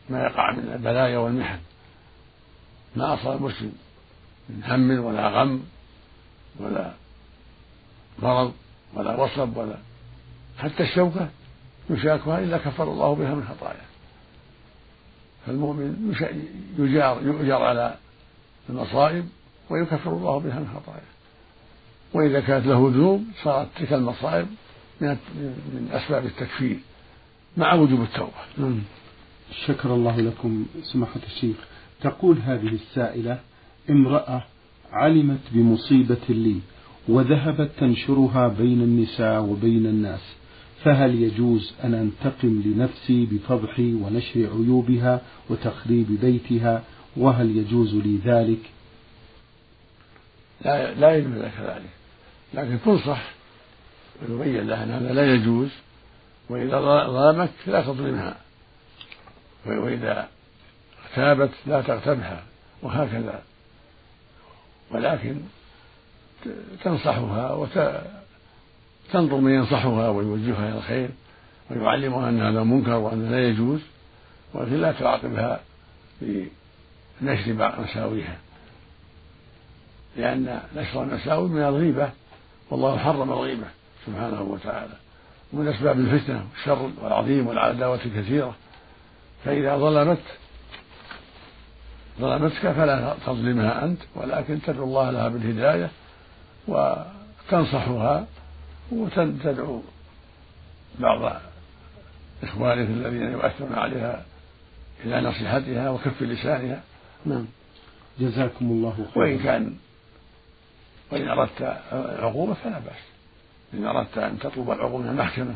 ما 0.09 0.23
يقع 0.23 0.51
من 0.51 0.73
البلايا 0.73 1.17
والمحن. 1.17 1.59
ما 2.95 3.13
أصاب 3.13 3.37
المسلم 3.37 3.73
من 4.49 4.63
هم 4.63 5.05
ولا 5.05 5.29
غم 5.29 5.63
ولا 6.59 6.93
مرض 8.19 8.53
ولا 8.93 9.15
وصب 9.15 9.57
ولا 9.57 9.77
حتى 10.59 10.83
الشوكة 10.83 11.29
يشاكها 11.89 12.39
إلا 12.39 12.57
كفر 12.57 12.83
الله 12.83 13.15
بها 13.15 13.35
من 13.35 13.47
خطاياه. 13.47 13.85
فالمؤمن 15.45 16.15
يجار 16.79 17.21
يؤجر 17.21 17.63
على 17.63 17.95
المصائب 18.69 19.29
ويكفر 19.69 20.11
الله 20.11 20.37
بها 20.37 20.59
من 20.59 20.67
خطاياه. 20.75 21.13
وإذا 22.13 22.39
كانت 22.39 22.65
له 22.65 22.91
ذنوب 22.93 23.23
صارت 23.43 23.67
تلك 23.77 23.93
المصائب 23.93 24.47
من 25.01 25.89
أسباب 25.91 26.25
التكفير 26.25 26.79
مع 27.57 27.73
وجوب 27.73 28.01
التوبة. 28.01 28.31
نعم. 28.57 28.79
شكر 29.65 29.95
الله 29.95 30.21
لكم 30.21 30.65
سماحة 30.81 31.19
الشيخ. 31.27 31.55
تقول 32.01 32.37
هذه 32.37 32.67
السائلة 32.73 33.39
امرأة 33.89 34.43
علمت 34.91 35.39
بمصيبة 35.51 36.17
لي 36.29 36.59
وذهبت 37.07 37.71
تنشرها 37.79 38.47
بين 38.47 38.81
النساء 38.81 39.41
وبين 39.41 39.85
الناس 39.85 40.21
فهل 40.83 41.23
يجوز 41.23 41.73
أن 41.83 41.93
أنتقم 41.93 42.61
لنفسي 42.65 43.25
بفضحي 43.25 43.93
ونشر 43.93 44.39
عيوبها 44.39 45.21
وتخريب 45.49 46.19
بيتها؟ 46.21 46.83
وهل 47.17 47.57
يجوز 47.57 47.95
لي 47.95 48.17
ذلك؟ 48.25 48.59
لا 50.65 50.93
لا 50.93 51.15
يجوز 51.15 51.37
لك 51.37 51.51
ذلك. 51.61 51.89
لكن 52.53 52.77
تنصح 52.85 53.21
ويبين 54.29 54.67
لها 54.67 54.83
أن 54.83 54.91
هذا 54.91 55.13
لا 55.13 55.33
يجوز 55.33 55.69
وإذا 56.49 56.79
ظلمك 57.05 57.49
لا 57.67 57.81
تظلمها. 57.81 58.35
وإذا 59.65 60.27
تابت 61.15 61.51
لا 61.65 61.81
تغتبها 61.81 62.43
وهكذا. 62.81 63.41
ولكن 64.91 65.35
تنصحها 66.83 67.51
وتنظر 67.51 69.37
من 69.37 69.51
ينصحها 69.51 70.09
ويوجهها 70.09 70.69
إلى 70.69 70.77
الخير 70.77 71.09
ويعلمها 71.71 72.29
أن 72.29 72.41
هذا 72.41 72.63
منكر 72.63 72.93
وأن 72.93 73.31
لا 73.31 73.47
يجوز 73.47 73.79
ولكن 74.53 74.81
لا 74.81 74.91
تعاقبها 74.91 75.59
بنشر 77.21 77.53
مساويها 77.81 78.37
لأن 80.17 80.59
نشر 80.75 81.03
المساوي 81.03 81.49
من 81.49 81.61
الغيبة 81.61 82.09
والله 82.69 82.97
حرم 82.97 83.31
الغيبة 83.31 83.67
سبحانه 84.05 84.41
وتعالى. 84.41 84.93
ومن 85.53 85.67
أسباب 85.67 85.99
الفتنة 85.99 86.45
والشر 86.51 86.91
والعظيم 87.01 87.47
والعداوة 87.47 87.99
الكثيرة. 88.05 88.55
فإذا 89.45 89.77
ظلمت 89.77 90.21
ظلمتك 92.19 92.71
فلا 92.71 93.15
تظلمها 93.25 93.85
أنت 93.85 93.99
ولكن 94.15 94.61
تدعو 94.61 94.83
الله 94.83 95.11
لها 95.11 95.27
بالهداية 95.27 95.89
وتنصحها 96.67 98.27
وتدعو 98.91 99.81
بعض 100.99 101.41
إخوانك 102.43 102.87
الذين 102.89 103.31
يؤثرون 103.31 103.73
عليها 103.73 104.25
إلى 105.05 105.21
نصيحتها 105.21 105.89
وكف 105.89 106.21
لسانها. 106.21 106.81
نعم. 107.25 107.45
جزاكم 108.19 108.65
الله 108.65 109.07
خيرا. 109.13 109.25
وإن 109.25 109.39
كان 109.39 109.73
وإن 111.13 111.27
أردت 111.27 111.77
العقوبة 111.93 112.53
فلا 112.53 112.79
بأس. 112.79 113.03
إن 113.73 113.85
أردت 113.85 114.17
أن 114.17 114.39
تطلب 114.39 114.71
العقوبة 114.71 115.03
من 115.03 115.09
المحكمة 115.09 115.55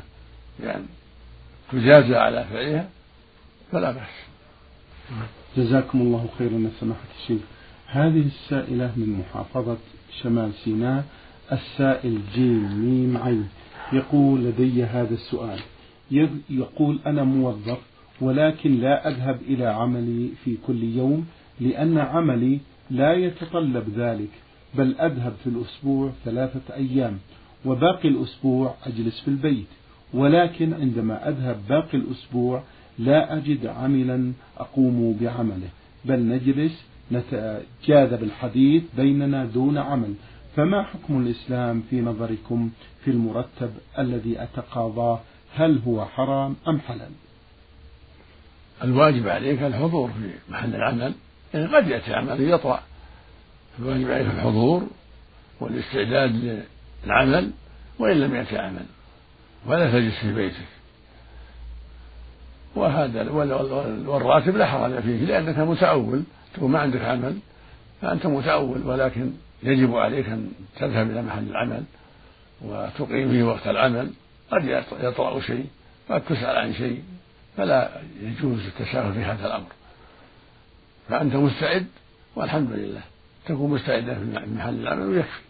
بأن 0.59 0.85
تجازى 1.71 2.15
على 2.15 2.43
فعلها 2.43 2.89
فلا 3.71 3.91
بأس. 3.91 4.15
جزاكم 5.57 6.01
الله 6.01 6.27
خيرا 6.37 6.51
يا 6.51 6.69
سماحة 6.79 7.07
الشيخ 7.19 7.41
هذه 7.87 8.25
السائلة 8.25 8.91
من 8.95 9.19
محافظة 9.19 9.77
شمال 10.21 10.53
سيناء 10.53 11.03
السائل 11.51 12.19
جيم 12.33 12.63
ميم 12.85 13.17
عين 13.17 13.49
يقول 13.93 14.43
لدي 14.43 14.83
هذا 14.83 15.13
السؤال. 15.13 15.59
يقول 16.49 16.99
أنا 17.05 17.23
موظف 17.23 17.77
ولكن 18.21 18.79
لا 18.79 19.07
أذهب 19.07 19.41
إلى 19.41 19.65
عملي 19.65 20.29
في 20.45 20.57
كل 20.67 20.83
يوم 20.83 21.27
لأن 21.59 21.97
عملي 21.97 22.59
لا 22.89 23.13
يتطلب 23.13 23.89
ذلك. 23.97 24.29
بل 24.75 24.95
أذهب 24.95 25.33
في 25.43 25.49
الأسبوع 25.49 26.11
ثلاثة 26.25 26.75
أيام 26.75 27.17
وباقي 27.65 28.09
الأسبوع 28.09 28.75
أجلس 28.85 29.19
في 29.19 29.27
البيت. 29.27 29.67
ولكن 30.13 30.73
عندما 30.73 31.29
أذهب 31.29 31.57
باقي 31.69 31.97
الأسبوع 31.97 32.63
لا 32.99 33.37
أجد 33.37 33.65
عملا 33.65 34.33
أقوم 34.57 35.17
بعمله 35.21 35.69
بل 36.05 36.19
نجلس 36.19 36.83
نتجاذب 37.11 38.23
الحديث 38.23 38.83
بيننا 38.97 39.45
دون 39.45 39.77
عمل. 39.77 40.13
فما 40.55 40.83
حكم 40.83 41.21
الإسلام 41.21 41.83
في 41.89 42.01
نظركم 42.01 42.69
في 43.03 43.11
المرتب 43.11 43.69
الذي 43.99 44.43
أتقاضاه؟ 44.43 45.19
هل 45.55 45.81
هو 45.87 46.05
حرام 46.05 46.55
أم 46.67 46.79
حلال؟ 46.79 47.11
الواجب 48.83 49.27
عليك 49.27 49.63
الحضور 49.63 50.09
في 50.09 50.51
محل 50.51 50.75
العمل 50.75 51.13
يعني 51.53 51.65
قد 51.75 51.87
يأتي 51.87 52.13
عمل 52.13 52.49
يطرأ 52.49 52.83
الواجب 53.79 54.11
عليك 54.11 54.27
الحضور 54.27 54.87
والاستعداد 55.59 56.63
للعمل 57.05 57.51
وإن 57.99 58.19
لم 58.19 58.35
يأتي 58.35 58.57
عمل. 58.57 58.85
ولا 59.65 59.91
تجلس 59.91 60.15
في 60.15 60.33
بيتك. 60.33 60.67
وهذا 62.75 63.31
والراتب 64.05 64.57
لا 64.57 64.65
حرج 64.65 64.99
فيه 64.99 65.25
لأنك 65.25 65.59
متأول. 65.59 66.23
تقول 66.53 66.71
ما 66.71 66.79
عندك 66.79 67.01
عمل. 67.01 67.39
فأنت 68.01 68.25
متأول 68.25 68.81
ولكن 68.81 69.31
يجب 69.63 69.95
عليك 69.95 70.29
أن 70.29 70.51
تذهب 70.79 71.11
إلى 71.11 71.21
محل 71.21 71.49
العمل 71.49 71.83
وتقيم 72.61 73.29
فيه 73.29 73.43
وقت 73.43 73.67
العمل. 73.67 74.11
قد 74.51 74.83
يطرأ 75.01 75.39
شيء 75.39 75.65
قد 76.09 76.21
تسأل 76.21 76.57
عن 76.57 76.73
شيء 76.73 77.03
فلا 77.57 78.01
يجوز 78.21 78.59
التساهل 78.65 79.13
في 79.13 79.19
هذا 79.19 79.47
الأمر. 79.47 79.71
فأنت 81.09 81.35
مستعد 81.35 81.87
والحمد 82.35 82.71
لله. 82.71 83.01
تكون 83.47 83.71
مستعدا 83.71 84.13
في 84.19 84.51
محل 84.55 84.79
العمل 84.79 85.07
ويكفي 85.07 85.41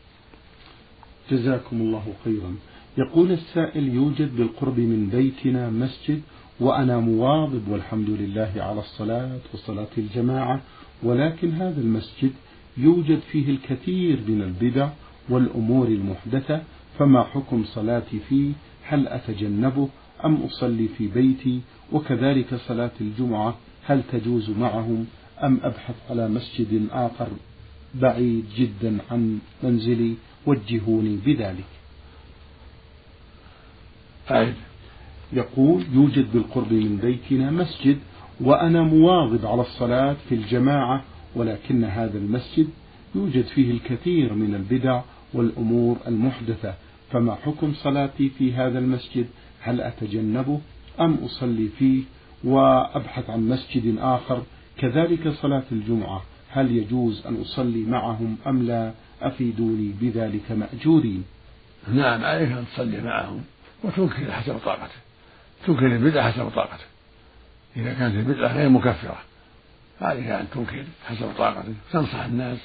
جزاكم 1.31 1.81
الله 1.81 2.13
خيرا. 2.25 2.55
يقول 2.97 3.31
السائل 3.31 3.87
يوجد 3.87 4.35
بالقرب 4.35 4.79
من 4.79 5.09
بيتنا 5.09 5.69
مسجد 5.69 6.21
وأنا 6.59 6.99
مواظب 6.99 7.67
والحمد 7.67 8.09
لله 8.09 8.51
على 8.55 8.79
الصلاة 8.79 9.39
وصلاة 9.53 9.87
الجماعة 9.97 10.61
ولكن 11.03 11.51
هذا 11.51 11.81
المسجد 11.81 12.31
يوجد 12.77 13.19
فيه 13.19 13.49
الكثير 13.49 14.19
من 14.27 14.41
البدع 14.41 14.89
والأمور 15.29 15.87
المحدثة 15.87 16.61
فما 16.99 17.23
حكم 17.23 17.63
صلاتي 17.63 18.19
فيه؟ 18.29 18.51
هل 18.83 19.07
أتجنبه؟ 19.07 19.89
أم 20.25 20.35
أصلي 20.35 20.87
في 20.87 21.07
بيتي؟ 21.07 21.61
وكذلك 21.91 22.55
صلاة 22.55 22.91
الجمعة 23.01 23.57
هل 23.85 24.03
تجوز 24.11 24.49
معهم؟ 24.49 25.05
أم 25.43 25.59
أبحث 25.63 25.95
على 26.09 26.27
مسجد 26.27 26.87
آخر؟ 26.91 27.27
بعيد 27.95 28.45
جدا 28.57 28.97
عن 29.11 29.39
منزلي 29.63 30.13
وجهوني 30.45 31.15
بذلك. 31.25 31.65
طيب. 34.29 34.53
يقول 35.33 35.83
يوجد 35.93 36.31
بالقرب 36.33 36.73
من 36.73 36.97
بيتنا 36.97 37.51
مسجد 37.51 37.97
وأنا 38.41 38.83
مواظب 38.83 39.45
على 39.45 39.61
الصلاة 39.61 40.15
في 40.29 40.35
الجماعة 40.35 41.03
ولكن 41.35 41.83
هذا 41.83 42.17
المسجد 42.17 42.69
يوجد 43.15 43.45
فيه 43.45 43.71
الكثير 43.71 44.33
من 44.33 44.55
البدع 44.55 45.01
والأمور 45.33 45.97
المحدثة. 46.07 46.73
فما 47.11 47.35
حكم 47.35 47.73
صلاتي 47.73 48.29
في 48.29 48.53
هذا 48.53 48.79
المسجد؟ 48.79 49.27
هل 49.61 49.81
أتجنبه 49.81 50.61
أم 50.99 51.13
أصلي 51.13 51.67
فيه 51.79 52.03
وأبحث 52.43 53.29
عن 53.29 53.47
مسجد 53.47 53.97
آخر؟ 53.99 54.43
كذلك 54.77 55.29
صلاة 55.29 55.63
الجمعة. 55.71 56.23
هل 56.57 56.71
يجوز 56.71 57.25
أن 57.27 57.41
أصلي 57.41 57.85
معهم 57.85 58.37
أم 58.47 58.63
لا؟ 58.63 58.91
أفيدوني 59.21 59.93
بذلك 60.01 60.51
مأجورين. 60.51 61.23
نعم 61.93 62.23
عليك 62.23 62.51
أن 62.51 62.65
تصلي 62.73 63.01
معهم 63.01 63.43
وتنكر 63.83 64.31
حسب 64.31 64.57
طاقتك. 64.65 64.91
تنكر 65.67 65.85
البدعة 65.85 66.31
حسب 66.31 66.49
طاقتك. 66.49 66.87
إذا 67.77 67.93
كانت 67.93 68.15
البدعة 68.15 68.53
غير 68.53 68.69
مكفرة 68.69 69.17
فعليك 69.99 70.27
أن 70.27 70.47
تنكر 70.53 70.85
حسب 71.07 71.31
طاقتك. 71.37 71.73
تنصح 71.91 72.23
الناس 72.23 72.57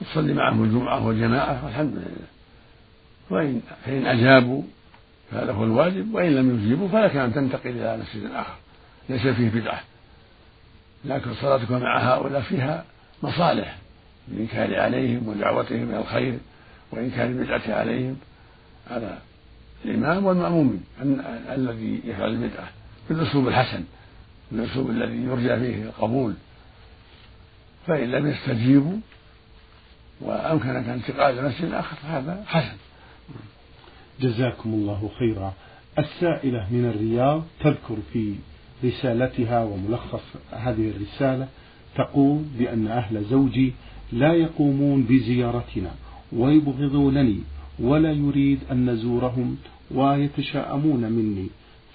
وتصلي 0.00 0.34
معهم 0.34 0.64
الجمعة 0.64 1.06
والجماعة 1.06 1.64
والحمد 1.64 1.94
لله. 1.94 2.28
وإن 3.30 3.60
فإن 3.84 4.06
أجابوا 4.06 4.62
فهذا 5.30 5.52
هو 5.52 5.64
الواجب 5.64 6.14
وإن 6.14 6.34
لم 6.34 6.58
يجيبوا 6.58 6.88
فلك 6.88 7.16
أن 7.16 7.34
تنتقل 7.34 7.70
إلى 7.70 7.96
مسجد 7.96 8.30
آخر. 8.30 8.54
ليس 9.08 9.26
فيه 9.26 9.50
بدعة. 9.50 9.80
لكن 11.04 11.34
صلاتك 11.34 11.70
مع 11.70 11.98
هؤلاء 11.98 12.40
فيها 12.40 12.84
مصالح 13.22 13.78
الإنكار 14.28 14.80
عليهم 14.80 15.28
ودعوتهم 15.28 15.88
إلى 15.90 15.98
الخير 15.98 16.38
وإنكار 16.92 17.26
البدعة 17.26 17.62
عليهم. 17.68 18.16
على 18.90 19.18
الإمام 19.84 20.26
والمأموم 20.26 20.84
الذي 21.52 22.00
يفعل 22.04 22.30
البدعة 22.30 22.68
بالأسلوب 23.08 23.48
الحسن 23.48 23.84
بالأسلوب 24.52 24.90
الذي 24.90 25.16
يرجى 25.16 25.56
فيه 25.56 25.82
القبول. 25.82 26.34
فإن 27.86 28.10
لم 28.10 28.26
يستجيبوا 28.26 28.96
وأمكنك 30.20 30.88
انتقال 30.88 31.38
إلى 31.38 31.48
مسجد 31.48 31.72
آخر 31.72 31.96
فهذا 31.96 32.44
حسن. 32.46 32.76
جزاكم 34.20 34.70
الله 34.70 35.10
خيرا. 35.18 35.54
السائلة 35.98 36.66
من 36.70 36.90
الرياض 36.94 37.44
تذكر 37.60 37.96
في 38.12 38.34
رسالتها 38.84 39.64
وملخص 39.64 40.22
هذه 40.52 40.90
الرسالة 40.90 41.48
تقول 41.96 42.42
بأن 42.58 42.86
أهل 42.86 43.24
زوجي 43.24 43.72
لا 44.12 44.32
يقومون 44.32 45.02
بزيارتنا 45.02 45.90
ويبغضونني 46.32 47.40
ولا 47.80 48.12
يريد 48.12 48.58
أن 48.72 48.90
نزورهم 48.90 49.56
ويتشاءمون 49.90 51.12
مني. 51.12 51.46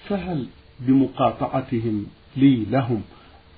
فهل 0.08 0.46
بمقاطعتهم 0.80 2.06
لي 2.36 2.64
لهم 2.70 3.02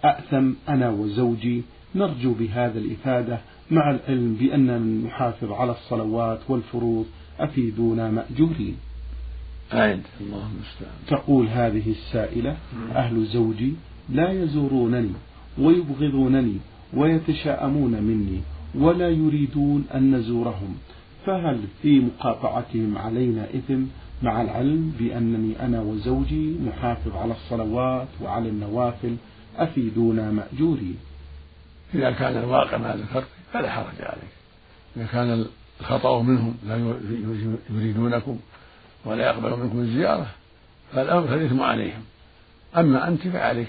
أأثم 0.05 0.53
أنا 0.69 0.91
وزوجي؟ 0.91 1.63
نرجو 1.95 2.33
بهذا 2.35 2.79
الإفادة 2.79 3.41
مع 3.71 3.91
العلم 3.91 4.35
بأننا 4.35 4.79
نحافظ 4.79 5.53
على 5.53 5.73
الصلوات 5.73 6.41
والفروض 6.49 7.07
أفيدونا 7.41 8.11
مأجورين. 8.11 8.77
أعد 9.73 10.03
الله 10.21 10.49
المستعان 10.55 10.99
تقول 11.09 11.49
هذه 11.49 11.91
السائلة 11.91 12.57
أهل 12.95 13.25
زوجي 13.25 13.73
لا 14.09 14.31
يزورونني 14.31 15.13
ويبغضونني 15.59 16.57
ويتشاءمون 16.95 18.03
مني 18.03 18.41
ولا 18.75 19.09
يريدون 19.09 19.85
أن 19.95 20.15
نزورهم. 20.15 20.77
فهل 21.27 21.61
في 21.83 22.01
مقاطعتهم 22.01 22.99
علينا 22.99 23.45
إثم 23.45 23.83
مع 24.23 24.43
العلم 24.43 24.93
بأنني 24.99 25.67
أنا 25.67 25.81
وزوجي 25.81 26.57
نحافظ 26.67 27.17
على 27.17 27.33
الصلوات 27.33 28.09
وعلى 28.23 28.49
النوافل؟ 28.49 29.17
أفيدونا 29.57 30.31
مأجورين. 30.31 30.97
إذا 31.95 32.11
كان 32.11 32.37
الواقع 32.37 32.77
ما 32.77 32.97
ذكرت 32.97 33.27
فلا 33.53 33.71
حرج 33.71 34.01
عليك. 34.01 34.33
إذا 34.97 35.07
كان 35.07 35.47
الخطأ 35.81 36.23
منهم 36.23 36.55
لا 36.67 36.97
يريدونكم 37.71 38.39
ولا 39.05 39.27
يقبل 39.27 39.63
منكم 39.63 39.79
الزيارة 39.79 40.27
فالأمر 40.93 41.29
فالإثم 41.29 41.63
عليهم. 41.63 42.03
أما 42.77 43.09
أنت 43.09 43.29
فعليك 43.29 43.69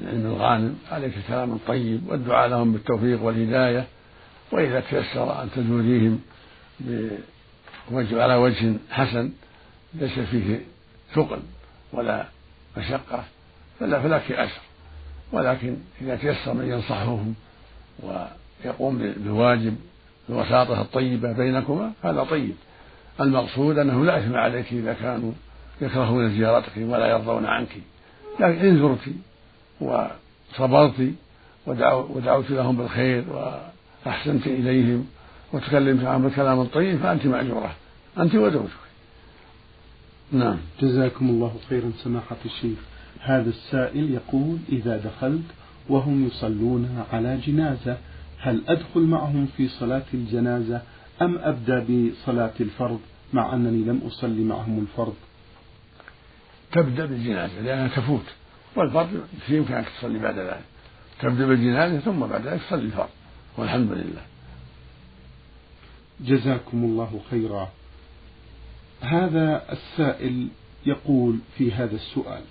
العلم 0.00 0.26
الغانم 0.26 0.78
عليك 0.90 1.16
الكلام 1.16 1.52
الطيب 1.52 2.08
والدعاء 2.08 2.48
لهم 2.48 2.72
بالتوفيق 2.72 3.22
والهداية 3.22 3.86
وإذا 4.52 4.80
تيسر 4.80 5.42
أن 5.42 5.50
تزوريهم 5.50 6.20
بوجه 6.80 8.22
على 8.22 8.34
وجه 8.34 8.74
حسن 8.90 9.32
ليس 9.94 10.18
فيه 10.18 10.60
ثقل 11.14 11.38
ولا 11.92 12.26
مشقة 12.76 13.24
فلا 13.80 14.00
فلك 14.00 14.32
أجر 14.32 14.60
ولكن 15.32 15.76
إذا 16.00 16.16
تيسر 16.16 16.54
من 16.54 16.68
ينصحهم 16.68 17.34
ويقوم 18.02 18.98
بالواجب 18.98 19.76
بوساطة 20.28 20.80
الطيبة 20.80 21.32
بينكما 21.32 21.92
هذا 22.04 22.24
طيب. 22.24 22.54
المقصود 23.20 23.78
أنه 23.78 24.04
لا 24.04 24.18
إثم 24.18 24.34
عليك 24.36 24.72
إذا 24.72 24.92
كانوا 24.92 25.32
يكرهون 25.80 26.30
زيارتك 26.30 26.72
ولا 26.76 27.06
يرضون 27.06 27.46
عنك. 27.46 27.68
لكن 28.40 28.66
إن 28.66 28.78
زرت 28.78 29.14
وصبرت 29.80 31.12
ودعوت 31.66 32.50
لهم 32.50 32.76
بالخير 32.76 33.24
وأحسنت 34.06 34.46
إليهم 34.46 35.06
وتكلمت 35.52 36.02
معهم 36.02 36.22
بالكلام 36.22 36.60
الطيب 36.60 36.98
فأنت 36.98 37.26
مأجورة. 37.26 37.74
أنت 38.18 38.34
وزوجك. 38.34 38.70
نعم. 40.32 40.56
جزاكم 40.80 41.28
الله 41.28 41.54
خيرا 41.68 41.92
سماحة 42.04 42.36
الشيخ. 42.44 42.78
هذا 43.20 43.48
السائل 43.50 44.14
يقول 44.14 44.58
إذا 44.72 44.96
دخلت 44.96 45.44
وهم 45.88 46.26
يصلون 46.26 47.04
على 47.12 47.38
جنازة 47.46 47.96
هل 48.38 48.60
أدخل 48.68 49.00
معهم 49.00 49.48
في 49.56 49.68
صلاة 49.68 50.02
الجنازة 50.14 50.82
أم 51.22 51.38
أبدأ 51.38 51.84
بصلاة 51.84 52.52
الفرض 52.60 53.00
مع 53.32 53.54
أنني 53.54 53.84
لم 53.84 54.00
أصلي 54.06 54.44
معهم 54.44 54.78
الفرض؟ 54.78 55.14
تبدأ 56.74 57.06
بالجنازة 57.06 57.60
لأنها 57.60 57.88
تفوت. 57.88 58.26
والفرض 58.76 59.24
في 59.46 59.56
يمكنك 59.56 59.86
تصلي 59.98 60.18
بعد 60.18 60.38
ذلك. 60.38 60.64
تبدأ 61.20 61.46
بالجنازة 61.46 61.98
ثم 62.00 62.20
بعد 62.20 62.46
ذلك 62.46 62.60
تصلي 62.62 62.82
الفرض. 62.82 63.08
والحمد 63.56 63.92
لله. 63.92 64.22
جزاكم 66.20 66.84
الله 66.84 67.20
خيرا. 67.30 67.68
هذا 69.00 69.72
السائل 69.72 70.48
يقول 70.86 71.38
في 71.58 71.72
هذا 71.72 71.94
السؤال 71.94 72.42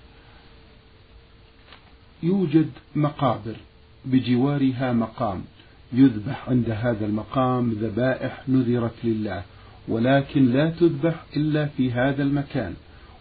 يوجد 2.22 2.70
مقابر 2.94 3.56
بجوارها 4.04 4.92
مقام 4.92 5.44
يذبح 5.92 6.48
عند 6.48 6.70
هذا 6.70 7.06
المقام 7.06 7.70
ذبائح 7.72 8.42
نذرت 8.48 8.94
لله 9.04 9.42
ولكن 9.88 10.52
لا 10.52 10.70
تذبح 10.70 11.24
إلا 11.36 11.66
في 11.66 11.92
هذا 11.92 12.22
المكان. 12.22 12.74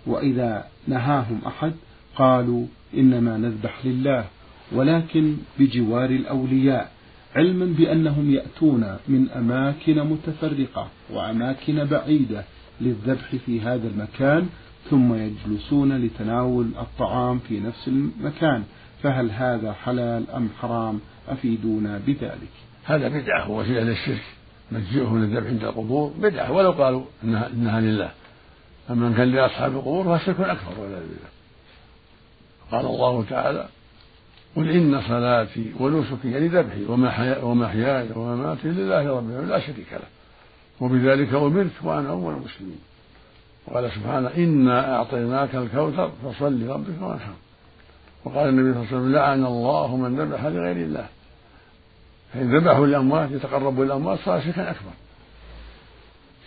وإذا 0.05 0.67
نهاهم 0.87 1.41
أحد 1.47 1.73
قالوا 2.15 2.65
إنما 2.93 3.37
نذبح 3.37 3.85
لله 3.85 4.25
ولكن 4.71 5.37
بجوار 5.59 6.09
الأولياء 6.09 6.91
علما 7.35 7.65
بأنهم 7.65 8.31
يأتون 8.31 8.97
من 9.07 9.29
أماكن 9.29 10.03
متفرقة 10.03 10.87
وأماكن 11.09 11.85
بعيدة 11.85 12.43
للذبح 12.81 13.35
في 13.45 13.61
هذا 13.61 13.87
المكان 13.87 14.49
ثم 14.89 15.13
يجلسون 15.13 15.97
لتناول 15.97 16.67
الطعام 16.79 17.39
في 17.39 17.59
نفس 17.59 17.87
المكان 17.87 18.63
فهل 19.03 19.31
هذا 19.31 19.73
حلال 19.73 20.29
أم 20.29 20.49
حرام؟ 20.61 20.99
أفيدونا 21.27 22.01
بذلك. 22.07 22.51
هذا 22.83 23.07
بدعة 23.07 23.51
ووسيلة 23.51 23.83
للشرك. 23.83 24.23
مجيئه 24.71 25.13
للذبح 25.15 25.47
عند 25.47 25.63
القبور 25.63 26.13
بدعة 26.19 26.51
ولو 26.51 26.71
قالوا 26.71 27.03
إنها 27.23 27.81
لله. 27.81 28.11
أما 28.89 29.07
إن 29.07 29.13
كان 29.13 29.31
لأصحاب 29.31 29.71
القبور 29.71 30.03
فهو 30.03 30.17
شرك 30.17 30.39
أكبر 30.39 30.79
ولا 30.79 30.99
بالله. 30.99 31.33
قال 32.71 32.85
الله 32.85 33.23
تعالى 33.29 33.67
قل 34.55 34.69
إن 34.69 35.01
صلاتي 35.01 35.73
ونسكي 35.79 36.31
يعني 36.31 36.47
ذبحي 36.47 36.85
ومحياي 37.41 38.07
ومماتي 38.15 38.67
لله 38.67 39.17
رب 39.17 39.29
العالمين 39.29 39.49
لا 39.49 39.59
شريك 39.59 39.93
له 39.93 40.07
وبذلك 40.79 41.33
أمرت 41.33 41.71
وأنا 41.83 42.09
أول 42.09 42.33
المسلمين. 42.33 42.79
وقال 43.67 43.91
سبحانه 43.91 44.29
إنا 44.37 44.95
أعطيناك 44.95 45.55
الكوثر 45.55 46.11
فصل 46.23 46.59
لربك 46.59 47.01
وانحر. 47.01 47.33
وقال 48.25 48.49
النبي 48.49 48.73
صلى 48.73 48.81
الله 48.81 48.87
عليه 48.87 48.97
وسلم 48.97 49.11
لعن 49.11 49.45
الله 49.45 49.97
من 49.97 50.19
ذبح 50.19 50.45
لغير 50.45 50.75
الله. 50.75 51.07
فإن 52.33 52.57
ذبحوا 52.57 52.87
للأموات 52.87 53.31
يتقربوا 53.31 53.85
للأموات 53.85 54.19
صار 54.19 54.41
شركا 54.41 54.71
أكبر. 54.71 54.91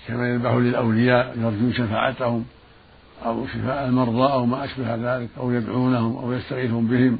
كما 0.06 0.28
يذبحوا 0.28 0.60
للأولياء 0.60 1.38
يرجون 1.38 1.72
شفاعتهم 1.72 2.44
أو 3.24 3.46
شفاء 3.46 3.88
المرضى 3.88 4.32
أو 4.32 4.46
ما 4.46 4.64
أشبه 4.64 4.94
ذلك 4.94 5.28
أو 5.38 5.52
يدعونهم 5.52 6.16
أو 6.16 6.32
يستغيثون 6.32 6.86
بهم 6.86 7.18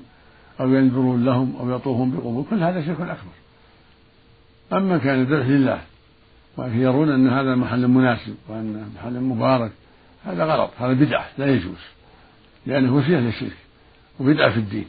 أو 0.60 0.74
ينذرون 0.74 1.24
لهم 1.24 1.56
أو 1.56 1.70
يطوفون 1.70 2.10
بقبور. 2.10 2.44
كل 2.50 2.62
هذا 2.62 2.86
شرك 2.86 3.00
أكبر. 3.00 3.36
أما 4.72 4.98
كان 4.98 5.20
الذبح 5.20 5.46
لله 5.46 5.80
ويرون 6.56 7.10
أن 7.10 7.28
هذا 7.28 7.54
محل 7.54 7.88
مناسب 7.88 8.34
وأن 8.48 8.92
محل 8.96 9.20
مبارك 9.20 9.72
هذا 10.24 10.44
غلط 10.44 10.70
هذا 10.78 10.92
بدعة 10.92 11.26
لا 11.38 11.46
يجوز 11.46 11.78
لأنه 12.66 12.94
وسيلة 12.94 13.20
للشرك 13.20 13.56
وبدعة 14.20 14.50
في 14.50 14.56
الدين. 14.56 14.86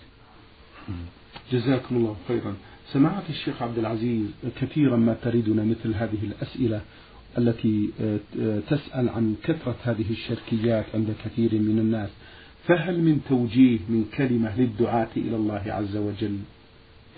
جزاكم 1.51 1.95
الله 1.95 2.15
خيرا. 2.27 2.53
سماحة 2.93 3.23
الشيخ 3.29 3.61
عبد 3.61 3.77
العزيز 3.77 4.25
كثيرا 4.61 4.97
ما 4.97 5.15
تريدنا 5.23 5.63
مثل 5.63 5.93
هذه 5.95 6.23
الأسئلة 6.23 6.81
التي 7.37 7.89
آه، 8.01 8.59
تسأل 8.69 9.09
عن 9.09 9.35
كثرة 9.43 9.75
هذه 9.83 10.11
الشركيات 10.11 10.85
عند 10.93 11.15
كثير 11.25 11.53
من 11.53 11.79
الناس 11.79 12.09
فهل 12.67 13.01
من 13.01 13.21
توجيه 13.29 13.79
من 13.89 14.05
كلمة 14.17 14.57
للدعاة 14.57 15.07
إلى 15.17 15.35
الله 15.35 15.63
عز 15.67 15.95
وجل 15.97 16.39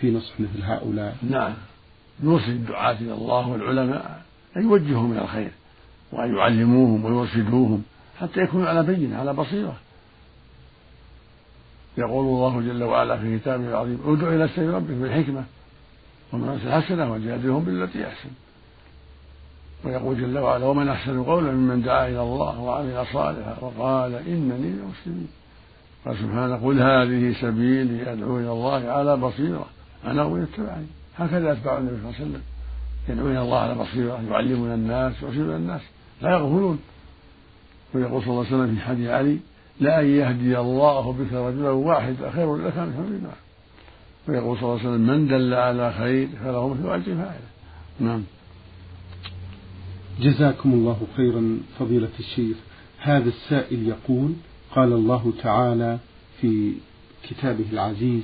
في 0.01 0.11
نصح 0.11 0.39
مثل 0.39 0.63
هؤلاء؟ 0.63 1.17
نعم. 1.29 1.53
نوصي 2.23 2.51
الدعاة 2.51 2.97
إلى 3.01 3.13
الله 3.13 3.47
والعلماء 3.47 4.23
أن 4.57 4.63
يوجههم 4.63 5.11
إلى 5.11 5.21
الخير 5.21 5.51
وأن 6.11 6.35
يعلموهم 6.35 7.05
ويرشدوهم 7.05 7.83
حتى 8.19 8.41
يكونوا 8.41 8.67
على 8.67 8.83
بينة 8.83 9.17
على 9.17 9.33
بصيرة. 9.33 9.77
يقول 11.97 12.25
الله 12.25 12.61
جل 12.61 12.83
وعلا 12.83 13.17
في 13.17 13.39
كتابه 13.39 13.69
العظيم 13.69 13.99
ادع 14.05 14.35
إلى 14.35 14.49
سبيل 14.55 14.73
ربك 14.73 14.91
بالحكمة 14.91 15.43
ومن 16.33 16.49
الحسنة 16.49 17.11
وجادلهم 17.11 17.63
بالتي 17.63 18.07
أحسن. 18.07 18.29
ويقول 19.83 20.21
جل 20.21 20.39
وعلا 20.39 20.65
ومن 20.65 20.89
أحسن 20.89 21.23
قولا 21.23 21.51
ممن 21.51 21.81
دعا 21.81 22.07
إلى 22.07 22.21
الله 22.21 22.59
وعمل 22.59 23.05
صالحا 23.13 23.55
وقال 23.61 24.15
إنني 24.15 24.69
من 24.69 24.79
المسلمين. 24.83 25.27
قال 26.05 26.17
سبحانه 26.17 26.55
قل 26.55 26.81
هذه 26.81 27.41
سبيلي 27.41 28.13
أدعو 28.13 28.39
إلى 28.39 28.51
الله 28.51 28.91
على 28.91 29.17
بصيرة 29.17 29.65
أنا 30.05 30.23
ومن 30.23 30.41
اتبعني 30.41 30.85
هكذا 31.17 31.51
أتباع 31.51 31.77
النبي 31.77 31.95
صلى 31.95 32.09
الله 32.09 32.15
عليه 32.19 32.25
وسلم. 32.25 32.41
يدعون 33.09 33.31
إلى 33.31 33.41
الله 33.41 33.59
على 33.59 33.75
بصيرة 33.75 34.21
يعلمون 34.29 34.71
الناس 34.73 35.13
يرشدون 35.23 35.55
الناس 35.55 35.81
لا 36.21 36.31
يغفلون. 36.31 36.79
ويقول 37.93 38.21
صلى 38.21 38.31
الله 38.31 38.45
عليه 38.45 38.55
وسلم 38.55 38.75
في 38.75 38.81
حديث 38.81 39.09
علي 39.09 39.37
لأن 39.79 40.05
يهدي 40.05 40.59
الله 40.59 41.13
بك 41.13 41.33
رجلا 41.33 41.69
واحدا 41.69 42.31
خير 42.31 42.55
لك 42.55 42.77
من 42.77 42.93
حمد 42.97 43.31
ويقول 44.27 44.57
صلى 44.57 44.63
الله 44.63 44.79
عليه 44.79 44.89
وسلم 44.89 45.07
من 45.07 45.27
دل 45.27 45.53
على 45.53 45.93
خير 45.93 46.27
فله 46.43 46.67
مثل 46.67 46.89
أجر 46.89 47.15
فاعله. 47.15 47.49
نعم. 47.99 48.23
جزاكم 50.21 50.73
الله 50.73 51.07
خيرا 51.17 51.59
فضيلة 51.79 52.09
الشيخ. 52.19 52.57
هذا 52.97 53.29
السائل 53.29 53.87
يقول 53.87 54.33
قال 54.75 54.93
الله 54.93 55.33
تعالى 55.43 55.99
في 56.41 56.73
كتابه 57.29 57.65
العزيز 57.73 58.23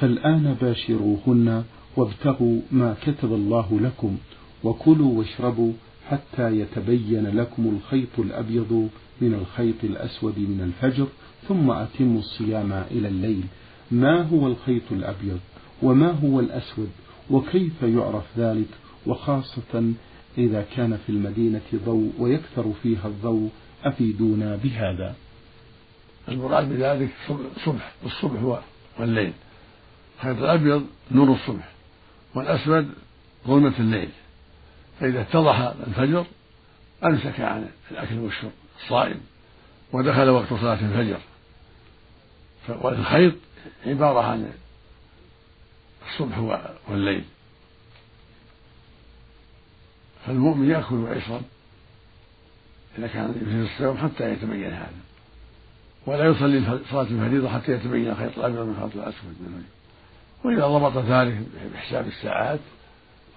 فالآن 0.00 0.56
باشروهن 0.60 1.64
وابتغوا 1.96 2.60
ما 2.72 2.96
كتب 3.02 3.32
الله 3.32 3.80
لكم 3.80 4.16
وكلوا 4.64 5.18
واشربوا 5.18 5.72
حتى 6.08 6.60
يتبين 6.60 7.26
لكم 7.26 7.76
الخيط 7.76 8.18
الأبيض 8.18 8.88
من 9.20 9.34
الخيط 9.34 9.84
الأسود 9.84 10.38
من 10.38 10.60
الفجر 10.60 11.06
ثم 11.48 11.70
أتموا 11.70 12.18
الصيام 12.18 12.72
إلى 12.90 13.08
الليل. 13.08 13.44
ما 13.90 14.22
هو 14.22 14.46
الخيط 14.46 14.92
الأبيض؟ 14.92 15.40
وما 15.82 16.10
هو 16.10 16.40
الأسود؟ 16.40 16.88
وكيف 17.30 17.82
يعرف 17.82 18.24
ذلك؟ 18.38 18.68
وخاصة 19.06 19.92
إذا 20.38 20.66
كان 20.76 20.98
في 21.06 21.12
المدينة 21.12 21.60
ضوء 21.74 22.12
ويكثر 22.18 22.72
فيها 22.82 23.06
الضوء 23.06 23.50
أفيدونا 23.84 24.56
بهذا. 24.56 25.14
المراد 26.28 26.68
بذلك 26.68 27.08
صبح 27.64 27.92
الصبح 28.04 28.60
والليل. 28.98 29.32
الخيط 30.16 30.38
الأبيض 30.38 30.86
نور 31.10 31.32
الصبح 31.32 31.72
والأسود 32.34 32.90
ظلمة 33.46 33.74
الليل. 33.78 34.08
فإذا 35.00 35.20
اتضح 35.20 35.58
الفجر 35.86 36.26
أمسك 37.04 37.40
عن 37.40 37.68
الأكل 37.90 38.18
والشرب 38.18 38.52
الصائم 38.82 39.20
ودخل 39.92 40.28
وقت 40.28 40.48
صلاة 40.48 40.78
الفجر. 40.80 41.18
والخيط 42.68 43.34
عبارة 43.86 44.20
عن 44.20 44.52
الصبح 46.08 46.38
والليل. 46.88 47.24
فالمؤمن 50.26 50.70
يأكل 50.70 50.94
ويشرب 50.94 51.42
إذا 52.98 53.06
كان 53.06 53.32
في 53.32 53.72
الصوم 53.72 53.98
حتى 53.98 54.32
يتبين 54.32 54.72
هذا. 54.72 54.90
ولا 56.06 56.24
يصلي 56.24 56.80
صلاة 56.90 57.02
الفريضة 57.02 57.48
حتى 57.48 57.72
يتبين 57.72 58.10
الخيط 58.10 58.38
الأبيض 58.38 58.58
من 58.58 58.74
الخيط 58.78 58.96
الأسود 58.96 59.36
من 59.40 59.46
الفجر 59.46 59.76
وإذا 60.44 60.66
ضبط 60.66 61.04
ذلك 61.04 61.38
بحساب 61.74 62.06
الساعات 62.06 62.60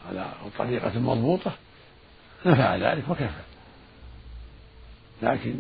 على 0.10 0.26
طريقة 0.58 1.00
مضبوطة 1.00 1.52
نفع 2.46 2.76
ذلك 2.76 3.04
وكفى. 3.10 3.44
لكن 5.22 5.56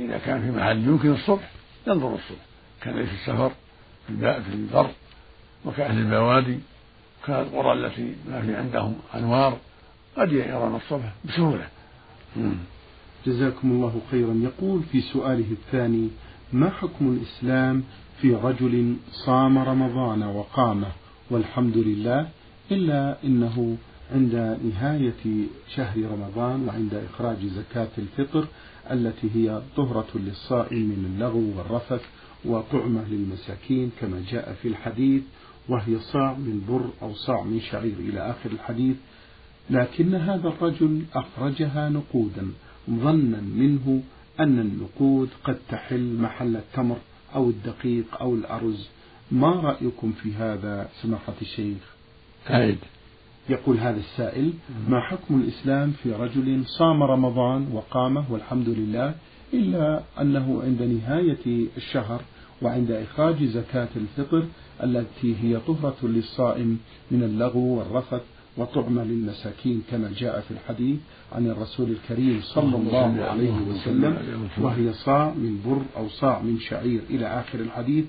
إذا 0.00 0.18
كان 0.18 0.42
في 0.42 0.58
محل 0.58 0.88
يمكن 0.88 1.12
الصبح 1.12 1.50
ينظر 1.86 2.14
الصبح. 2.14 2.44
كان 2.80 3.06
في 3.06 3.12
السفر 3.12 3.52
في 4.06 4.52
البر 4.52 4.90
وكأهل 5.64 5.98
البوادي 5.98 6.58
كالقرى 7.26 7.72
التي 7.72 8.14
ما 8.28 8.42
في 8.42 8.56
عندهم 8.56 8.98
أنوار 9.14 9.58
قد 10.16 10.32
يرون 10.32 10.74
الصبح 10.76 11.12
بسهولة. 11.24 11.68
جزاكم 13.26 13.70
الله 13.70 14.00
خيرا. 14.10 14.34
يقول 14.34 14.82
في 14.82 15.00
سؤاله 15.00 15.50
الثاني 15.50 16.08
ما 16.52 16.70
حكم 16.70 17.08
الإسلام 17.08 17.82
في 18.20 18.34
رجل 18.34 18.96
صام 19.10 19.58
رمضان 19.58 20.22
وقامه 20.22 20.88
والحمد 21.30 21.76
لله 21.76 22.28
إلا 22.70 23.16
إنه 23.24 23.76
عند 24.12 24.58
نهاية 24.72 25.46
شهر 25.74 25.96
رمضان 25.96 26.68
وعند 26.68 26.94
إخراج 26.94 27.36
زكاة 27.46 27.88
الفطر 27.98 28.46
التي 28.90 29.28
هي 29.34 29.62
طهرة 29.76 30.08
للصائم 30.14 30.82
من 30.82 31.12
اللغو 31.14 31.58
والرفث 31.58 32.02
وطعمة 32.44 33.04
للمساكين 33.08 33.90
كما 34.00 34.22
جاء 34.30 34.56
في 34.62 34.68
الحديث 34.68 35.22
وهي 35.68 35.98
صاع 35.98 36.32
من 36.32 36.64
بر 36.68 37.06
أو 37.06 37.14
صاع 37.14 37.42
من 37.42 37.60
شعير. 37.60 37.94
إلى 37.98 38.30
آخر 38.30 38.50
الحديث 38.50 38.96
لكن 39.70 40.14
هذا 40.14 40.48
الرجل 40.48 41.02
أخرجها 41.14 41.88
نقودا 41.88 42.46
ظنا 42.90 43.40
منه 43.40 44.02
أن 44.40 44.58
النقود 44.58 45.28
قد 45.44 45.58
تحل 45.68 46.16
محل 46.20 46.56
التمر 46.56 46.96
أو 47.34 47.50
الدقيق 47.50 48.20
أو 48.20 48.34
الأرز. 48.34 48.88
ما 49.32 49.50
رأيكم 49.50 50.12
في 50.12 50.34
هذا 50.34 50.88
سماحة 51.02 51.34
الشيخ؟ 51.42 51.94
أعيد 52.50 52.78
يقول 53.48 53.78
هذا 53.78 54.00
السائل 54.00 54.52
ما 54.88 55.00
حكم 55.00 55.40
الإسلام 55.40 55.92
في 56.02 56.12
رجل 56.12 56.66
صام 56.66 57.02
رمضان 57.02 57.68
وقامه 57.72 58.24
والحمد 58.30 58.68
لله 58.68 59.14
إلا 59.54 60.02
أنه 60.20 60.62
عند 60.62 60.82
نهاية 60.82 61.66
الشهر 61.76 62.22
وعند 62.62 62.90
إخراج 62.90 63.44
زكاة 63.44 63.88
الفطر 63.96 64.44
التي 64.82 65.36
هي 65.42 65.60
طهرة 65.60 65.96
للصائم 66.02 66.78
من 67.10 67.22
اللغو 67.22 67.78
والرفث 67.78 68.22
وطعمة 68.56 69.04
للمساكين 69.04 69.82
كما 69.90 70.10
جاء 70.16 70.40
في 70.40 70.50
الحديث 70.50 70.98
عن 71.32 71.46
الرسول 71.46 71.90
الكريم 71.90 72.40
صلى 72.42 72.76
الله 72.76 73.24
عليه 73.24 73.52
وسلم. 73.52 74.16
وهي 74.58 74.92
صاع 74.92 75.28
من 75.30 75.60
بر 75.66 76.00
أو 76.00 76.08
صاع 76.08 76.42
من 76.42 76.58
شعير 76.58 77.00
إلى 77.10 77.26
آخر 77.26 77.58
الحديث 77.58 78.04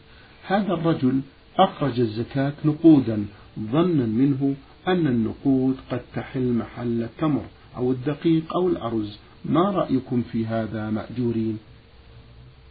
هذا 0.47 0.73
الرجل 0.73 1.21
أخرج 1.57 1.99
الزكاة 1.99 2.53
نقودا 2.65 3.25
ظنا 3.59 4.05
منه 4.05 4.55
أن 4.87 5.07
النقود 5.07 5.75
قد 5.91 6.01
تحل 6.15 6.53
محل 6.53 7.03
التمر 7.03 7.45
أو 7.77 7.91
الدقيق 7.91 8.55
أو 8.55 8.67
الأرز. 8.67 9.19
ما 9.45 9.71
رأيكم 9.71 10.23
في 10.31 10.45
هذا 10.45 10.89
مأجورين؟ 10.89 11.57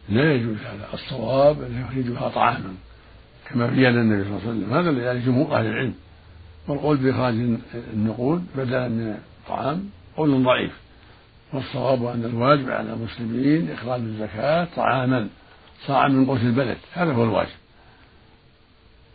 لا 0.09 0.35
يجوز 0.35 0.57
هذا. 0.57 0.89
الصواب 0.95 1.63
أن 1.63 1.81
يخرجها 1.81 2.29
طعاما 2.29 2.75
كما 3.49 3.67
بين 3.67 3.99
النبي 3.99 4.25
صلى 4.25 4.33
الله 4.33 4.49
عليه 4.49 4.59
وسلم. 4.59 4.73
هذا 4.73 4.91
الذي 4.91 5.27
جمهور 5.27 5.59
أهل 5.59 5.67
العلم. 5.67 5.95
والقول 6.69 6.97
بإخراج 6.97 7.35
النقود 7.93 8.47
بدلا 8.57 8.89
من 8.89 9.19
الطعام 9.43 9.91
قول 10.17 10.45
ضعيف. 10.45 10.73
والصواب 11.53 12.05
أن 12.05 12.25
الواجب 12.25 12.71
على 12.71 12.93
المسلمين 12.93 13.71
إخراج 13.71 14.01
الزكاة 14.01 14.69
طعاما 14.77 15.29
صاعا 15.87 16.09
من 16.09 16.27
قوت 16.27 16.41
البلد 16.41 16.79
هذا 16.93 17.13
هو 17.13 17.25
الواجب. 17.25 17.57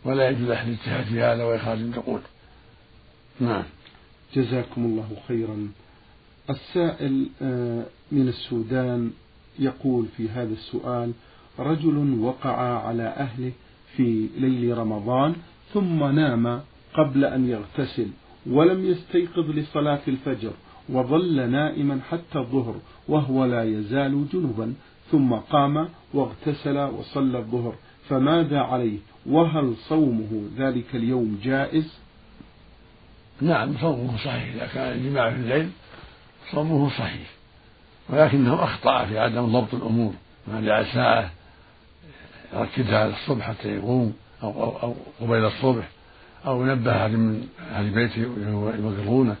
ولا 0.04 0.28
يجوز 0.28 0.50
أحد 0.50 0.68
الاجتهاد 0.68 1.04
في 1.04 1.22
هذا 1.22 1.44
وإخراج 1.44 1.78
النقود. 1.78 2.22
نعم. 3.40 3.64
جزاكم 4.34 4.84
الله 4.84 5.16
خيرا. 5.28 5.68
السائل 6.50 7.28
آه، 7.42 7.84
من 8.12 8.28
السودان 8.28 9.10
يقول 9.58 10.06
في 10.16 10.28
هذا 10.28 10.52
السؤال 10.52 11.12
رجل 11.58 12.20
وقع 12.20 12.86
على 12.86 13.02
أهله 13.02 13.52
في 13.96 14.28
ليل 14.38 14.78
رمضان 14.78 15.34
ثم 15.72 16.04
نام 16.04 16.60
قبل 16.94 17.24
أن 17.24 17.48
يغتسل 17.48 18.08
ولم 18.46 18.84
يستيقظ 18.84 19.50
لصلاة 19.50 20.00
الفجر 20.08 20.52
وظل 20.88 21.50
نائما 21.50 22.00
حتى 22.10 22.38
الظهر 22.38 22.74
وهو 23.08 23.44
لا 23.44 23.64
يزال 23.64 24.26
جنبا 24.32 24.74
ثم 25.10 25.34
قام 25.34 25.88
واغتسل 26.14 26.78
وصلى 26.78 27.38
الظهر. 27.38 27.74
فماذا 28.08 28.60
عليه؟ 28.60 28.98
وهل 29.26 29.74
صومه 29.76 30.48
ذلك 30.56 30.84
اليوم 30.94 31.40
جائز؟ 31.42 31.98
نعم 33.40 33.76
صومه 33.80 34.16
صحيح. 34.16 34.54
إذا 34.54 34.66
كان 34.66 34.92
الجماع 34.92 35.30
في 35.30 35.36
الليل 35.36 35.70
صومه 36.52 36.88
صحيح. 36.88 37.30
ولكنه 38.08 38.64
أخطأ 38.64 39.04
في 39.04 39.18
عدم 39.18 39.46
ضبط 39.46 39.74
الأمور. 39.74 40.12
ما 40.48 40.60
جعل 40.60 40.86
ساعة 40.86 41.30
يركزها 42.54 43.08
الصبح 43.08 43.48
حتى 43.48 43.68
يقوم 43.68 44.12
أو, 44.42 44.50
أو, 44.62 44.82
أو 44.82 44.94
قبيل 45.20 45.44
الصبح. 45.44 45.88
أو 46.46 46.62
ينبه 46.62 47.02
أحد 47.02 47.10
من 47.10 47.48
أهل 47.70 47.90
بيته 47.90 48.20
يوقظونه 48.82 49.36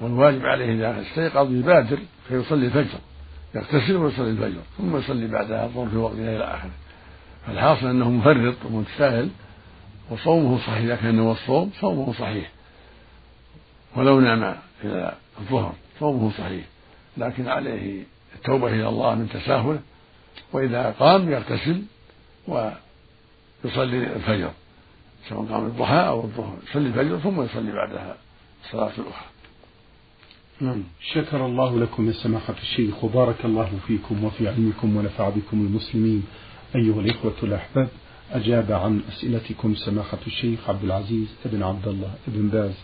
والواجب 0.00 0.46
عليه 0.46 0.74
إذا 0.74 1.02
استيقظ 1.02 1.52
يبادر 1.52 1.98
فيصلي 2.28 2.66
الفجر 2.66 2.98
يغتسل 3.54 3.96
ويصلي 3.96 4.30
الفجر 4.30 4.60
ثم 4.78 4.96
يصلي 4.96 5.26
بعدها 5.26 5.64
الظهر 5.64 5.88
في 5.88 5.96
وقتها 5.96 6.36
إلى 6.36 6.44
آخره. 6.44 6.70
فالحاصل 7.46 7.86
أنه 7.86 8.10
مفرط 8.10 8.54
ومتساهل 8.64 9.30
وصومه 10.10 10.58
صحيح 10.58 10.78
إذا 10.78 10.96
كان 10.96 11.18
هو 11.18 11.32
الصوم 11.32 11.70
صومه 11.80 12.12
صحيح. 12.12 12.50
ولو 13.96 14.20
نام 14.20 14.56
إلى 14.84 15.14
الظهر 15.40 15.74
صومه 16.00 16.30
صحيح. 16.38 16.64
لكن 17.16 17.48
عليه 17.48 18.02
التوبة 18.34 18.68
إلى 18.68 18.88
الله 18.88 19.14
من 19.14 19.28
تساهله 19.28 19.80
وإذا 20.52 20.94
قام 20.98 21.30
يغتسل 21.30 21.82
ويصلي 22.48 24.16
الفجر. 24.16 24.50
سواء 25.30 25.46
قام 25.46 25.66
الضحى 25.66 26.08
أو 26.08 26.24
الظهر. 26.24 26.56
يصلي 26.70 26.86
الفجر 26.88 27.18
ثم 27.18 27.42
يصلي 27.42 27.72
بعدها 27.72 28.16
الصلاة 28.64 28.92
الأخرى. 28.98 29.26
نعم. 30.60 30.82
شكر 31.12 31.46
الله 31.46 31.78
لكم 31.78 32.08
يا 32.08 32.12
سماحة 32.12 32.54
الشيخ. 32.62 33.04
وبارك 33.04 33.44
الله 33.44 33.70
فيكم 33.86 34.24
وفي 34.24 34.48
علمكم 34.48 34.96
ونفع 34.96 35.28
بكم 35.28 35.60
المسلمين. 35.66 36.22
أيها 36.76 37.00
الإخوة 37.00 37.34
الأحباب 37.42 37.88
أجاب 38.32 38.72
عن 38.72 39.00
أسئلتكم 39.08 39.74
سماحة 39.74 40.18
الشيخ 40.26 40.70
عبد 40.70 40.84
العزيز 40.84 41.28
بن 41.44 41.62
عبد 41.62 41.88
الله 41.88 42.14
بن 42.26 42.48
باز 42.48 42.74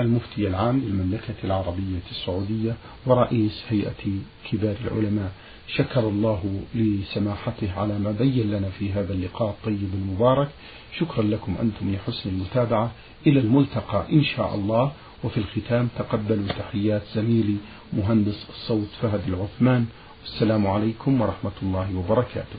المفتي 0.00 0.48
العام 0.48 0.78
للمملكة 0.78 1.34
العربية 1.44 2.00
السعودية 2.10 2.76
ورئيس 3.06 3.62
هيئة 3.68 4.18
كبار 4.50 4.76
العلماء 4.84 5.32
شكر 5.68 6.00
الله 6.00 6.60
لسماحته 6.74 7.72
على 7.80 7.98
ما 7.98 8.10
بين 8.10 8.50
لنا 8.50 8.68
في 8.68 8.92
هذا 8.92 9.12
اللقاء 9.12 9.50
الطيب 9.50 9.90
المبارك. 9.94 10.48
شكرا 10.98 11.22
لكم 11.22 11.56
أنتم 11.62 11.94
لحسن 11.94 12.30
المتابعة. 12.30 12.92
إلى 13.26 13.40
الملتقى 13.40 14.06
إن 14.12 14.24
شاء 14.24 14.54
الله. 14.54 14.92
وفي 15.24 15.36
الختام 15.36 15.88
تقبلوا 15.98 16.48
تحيات 16.48 17.02
زميلي 17.14 17.56
مهندس 17.92 18.46
الصوت 18.48 18.88
فهد 19.02 19.20
العثمان. 19.28 19.86
والسلام 20.22 20.66
عليكم 20.66 21.20
ورحمة 21.20 21.56
الله 21.62 21.96
وبركاته. 21.96 22.58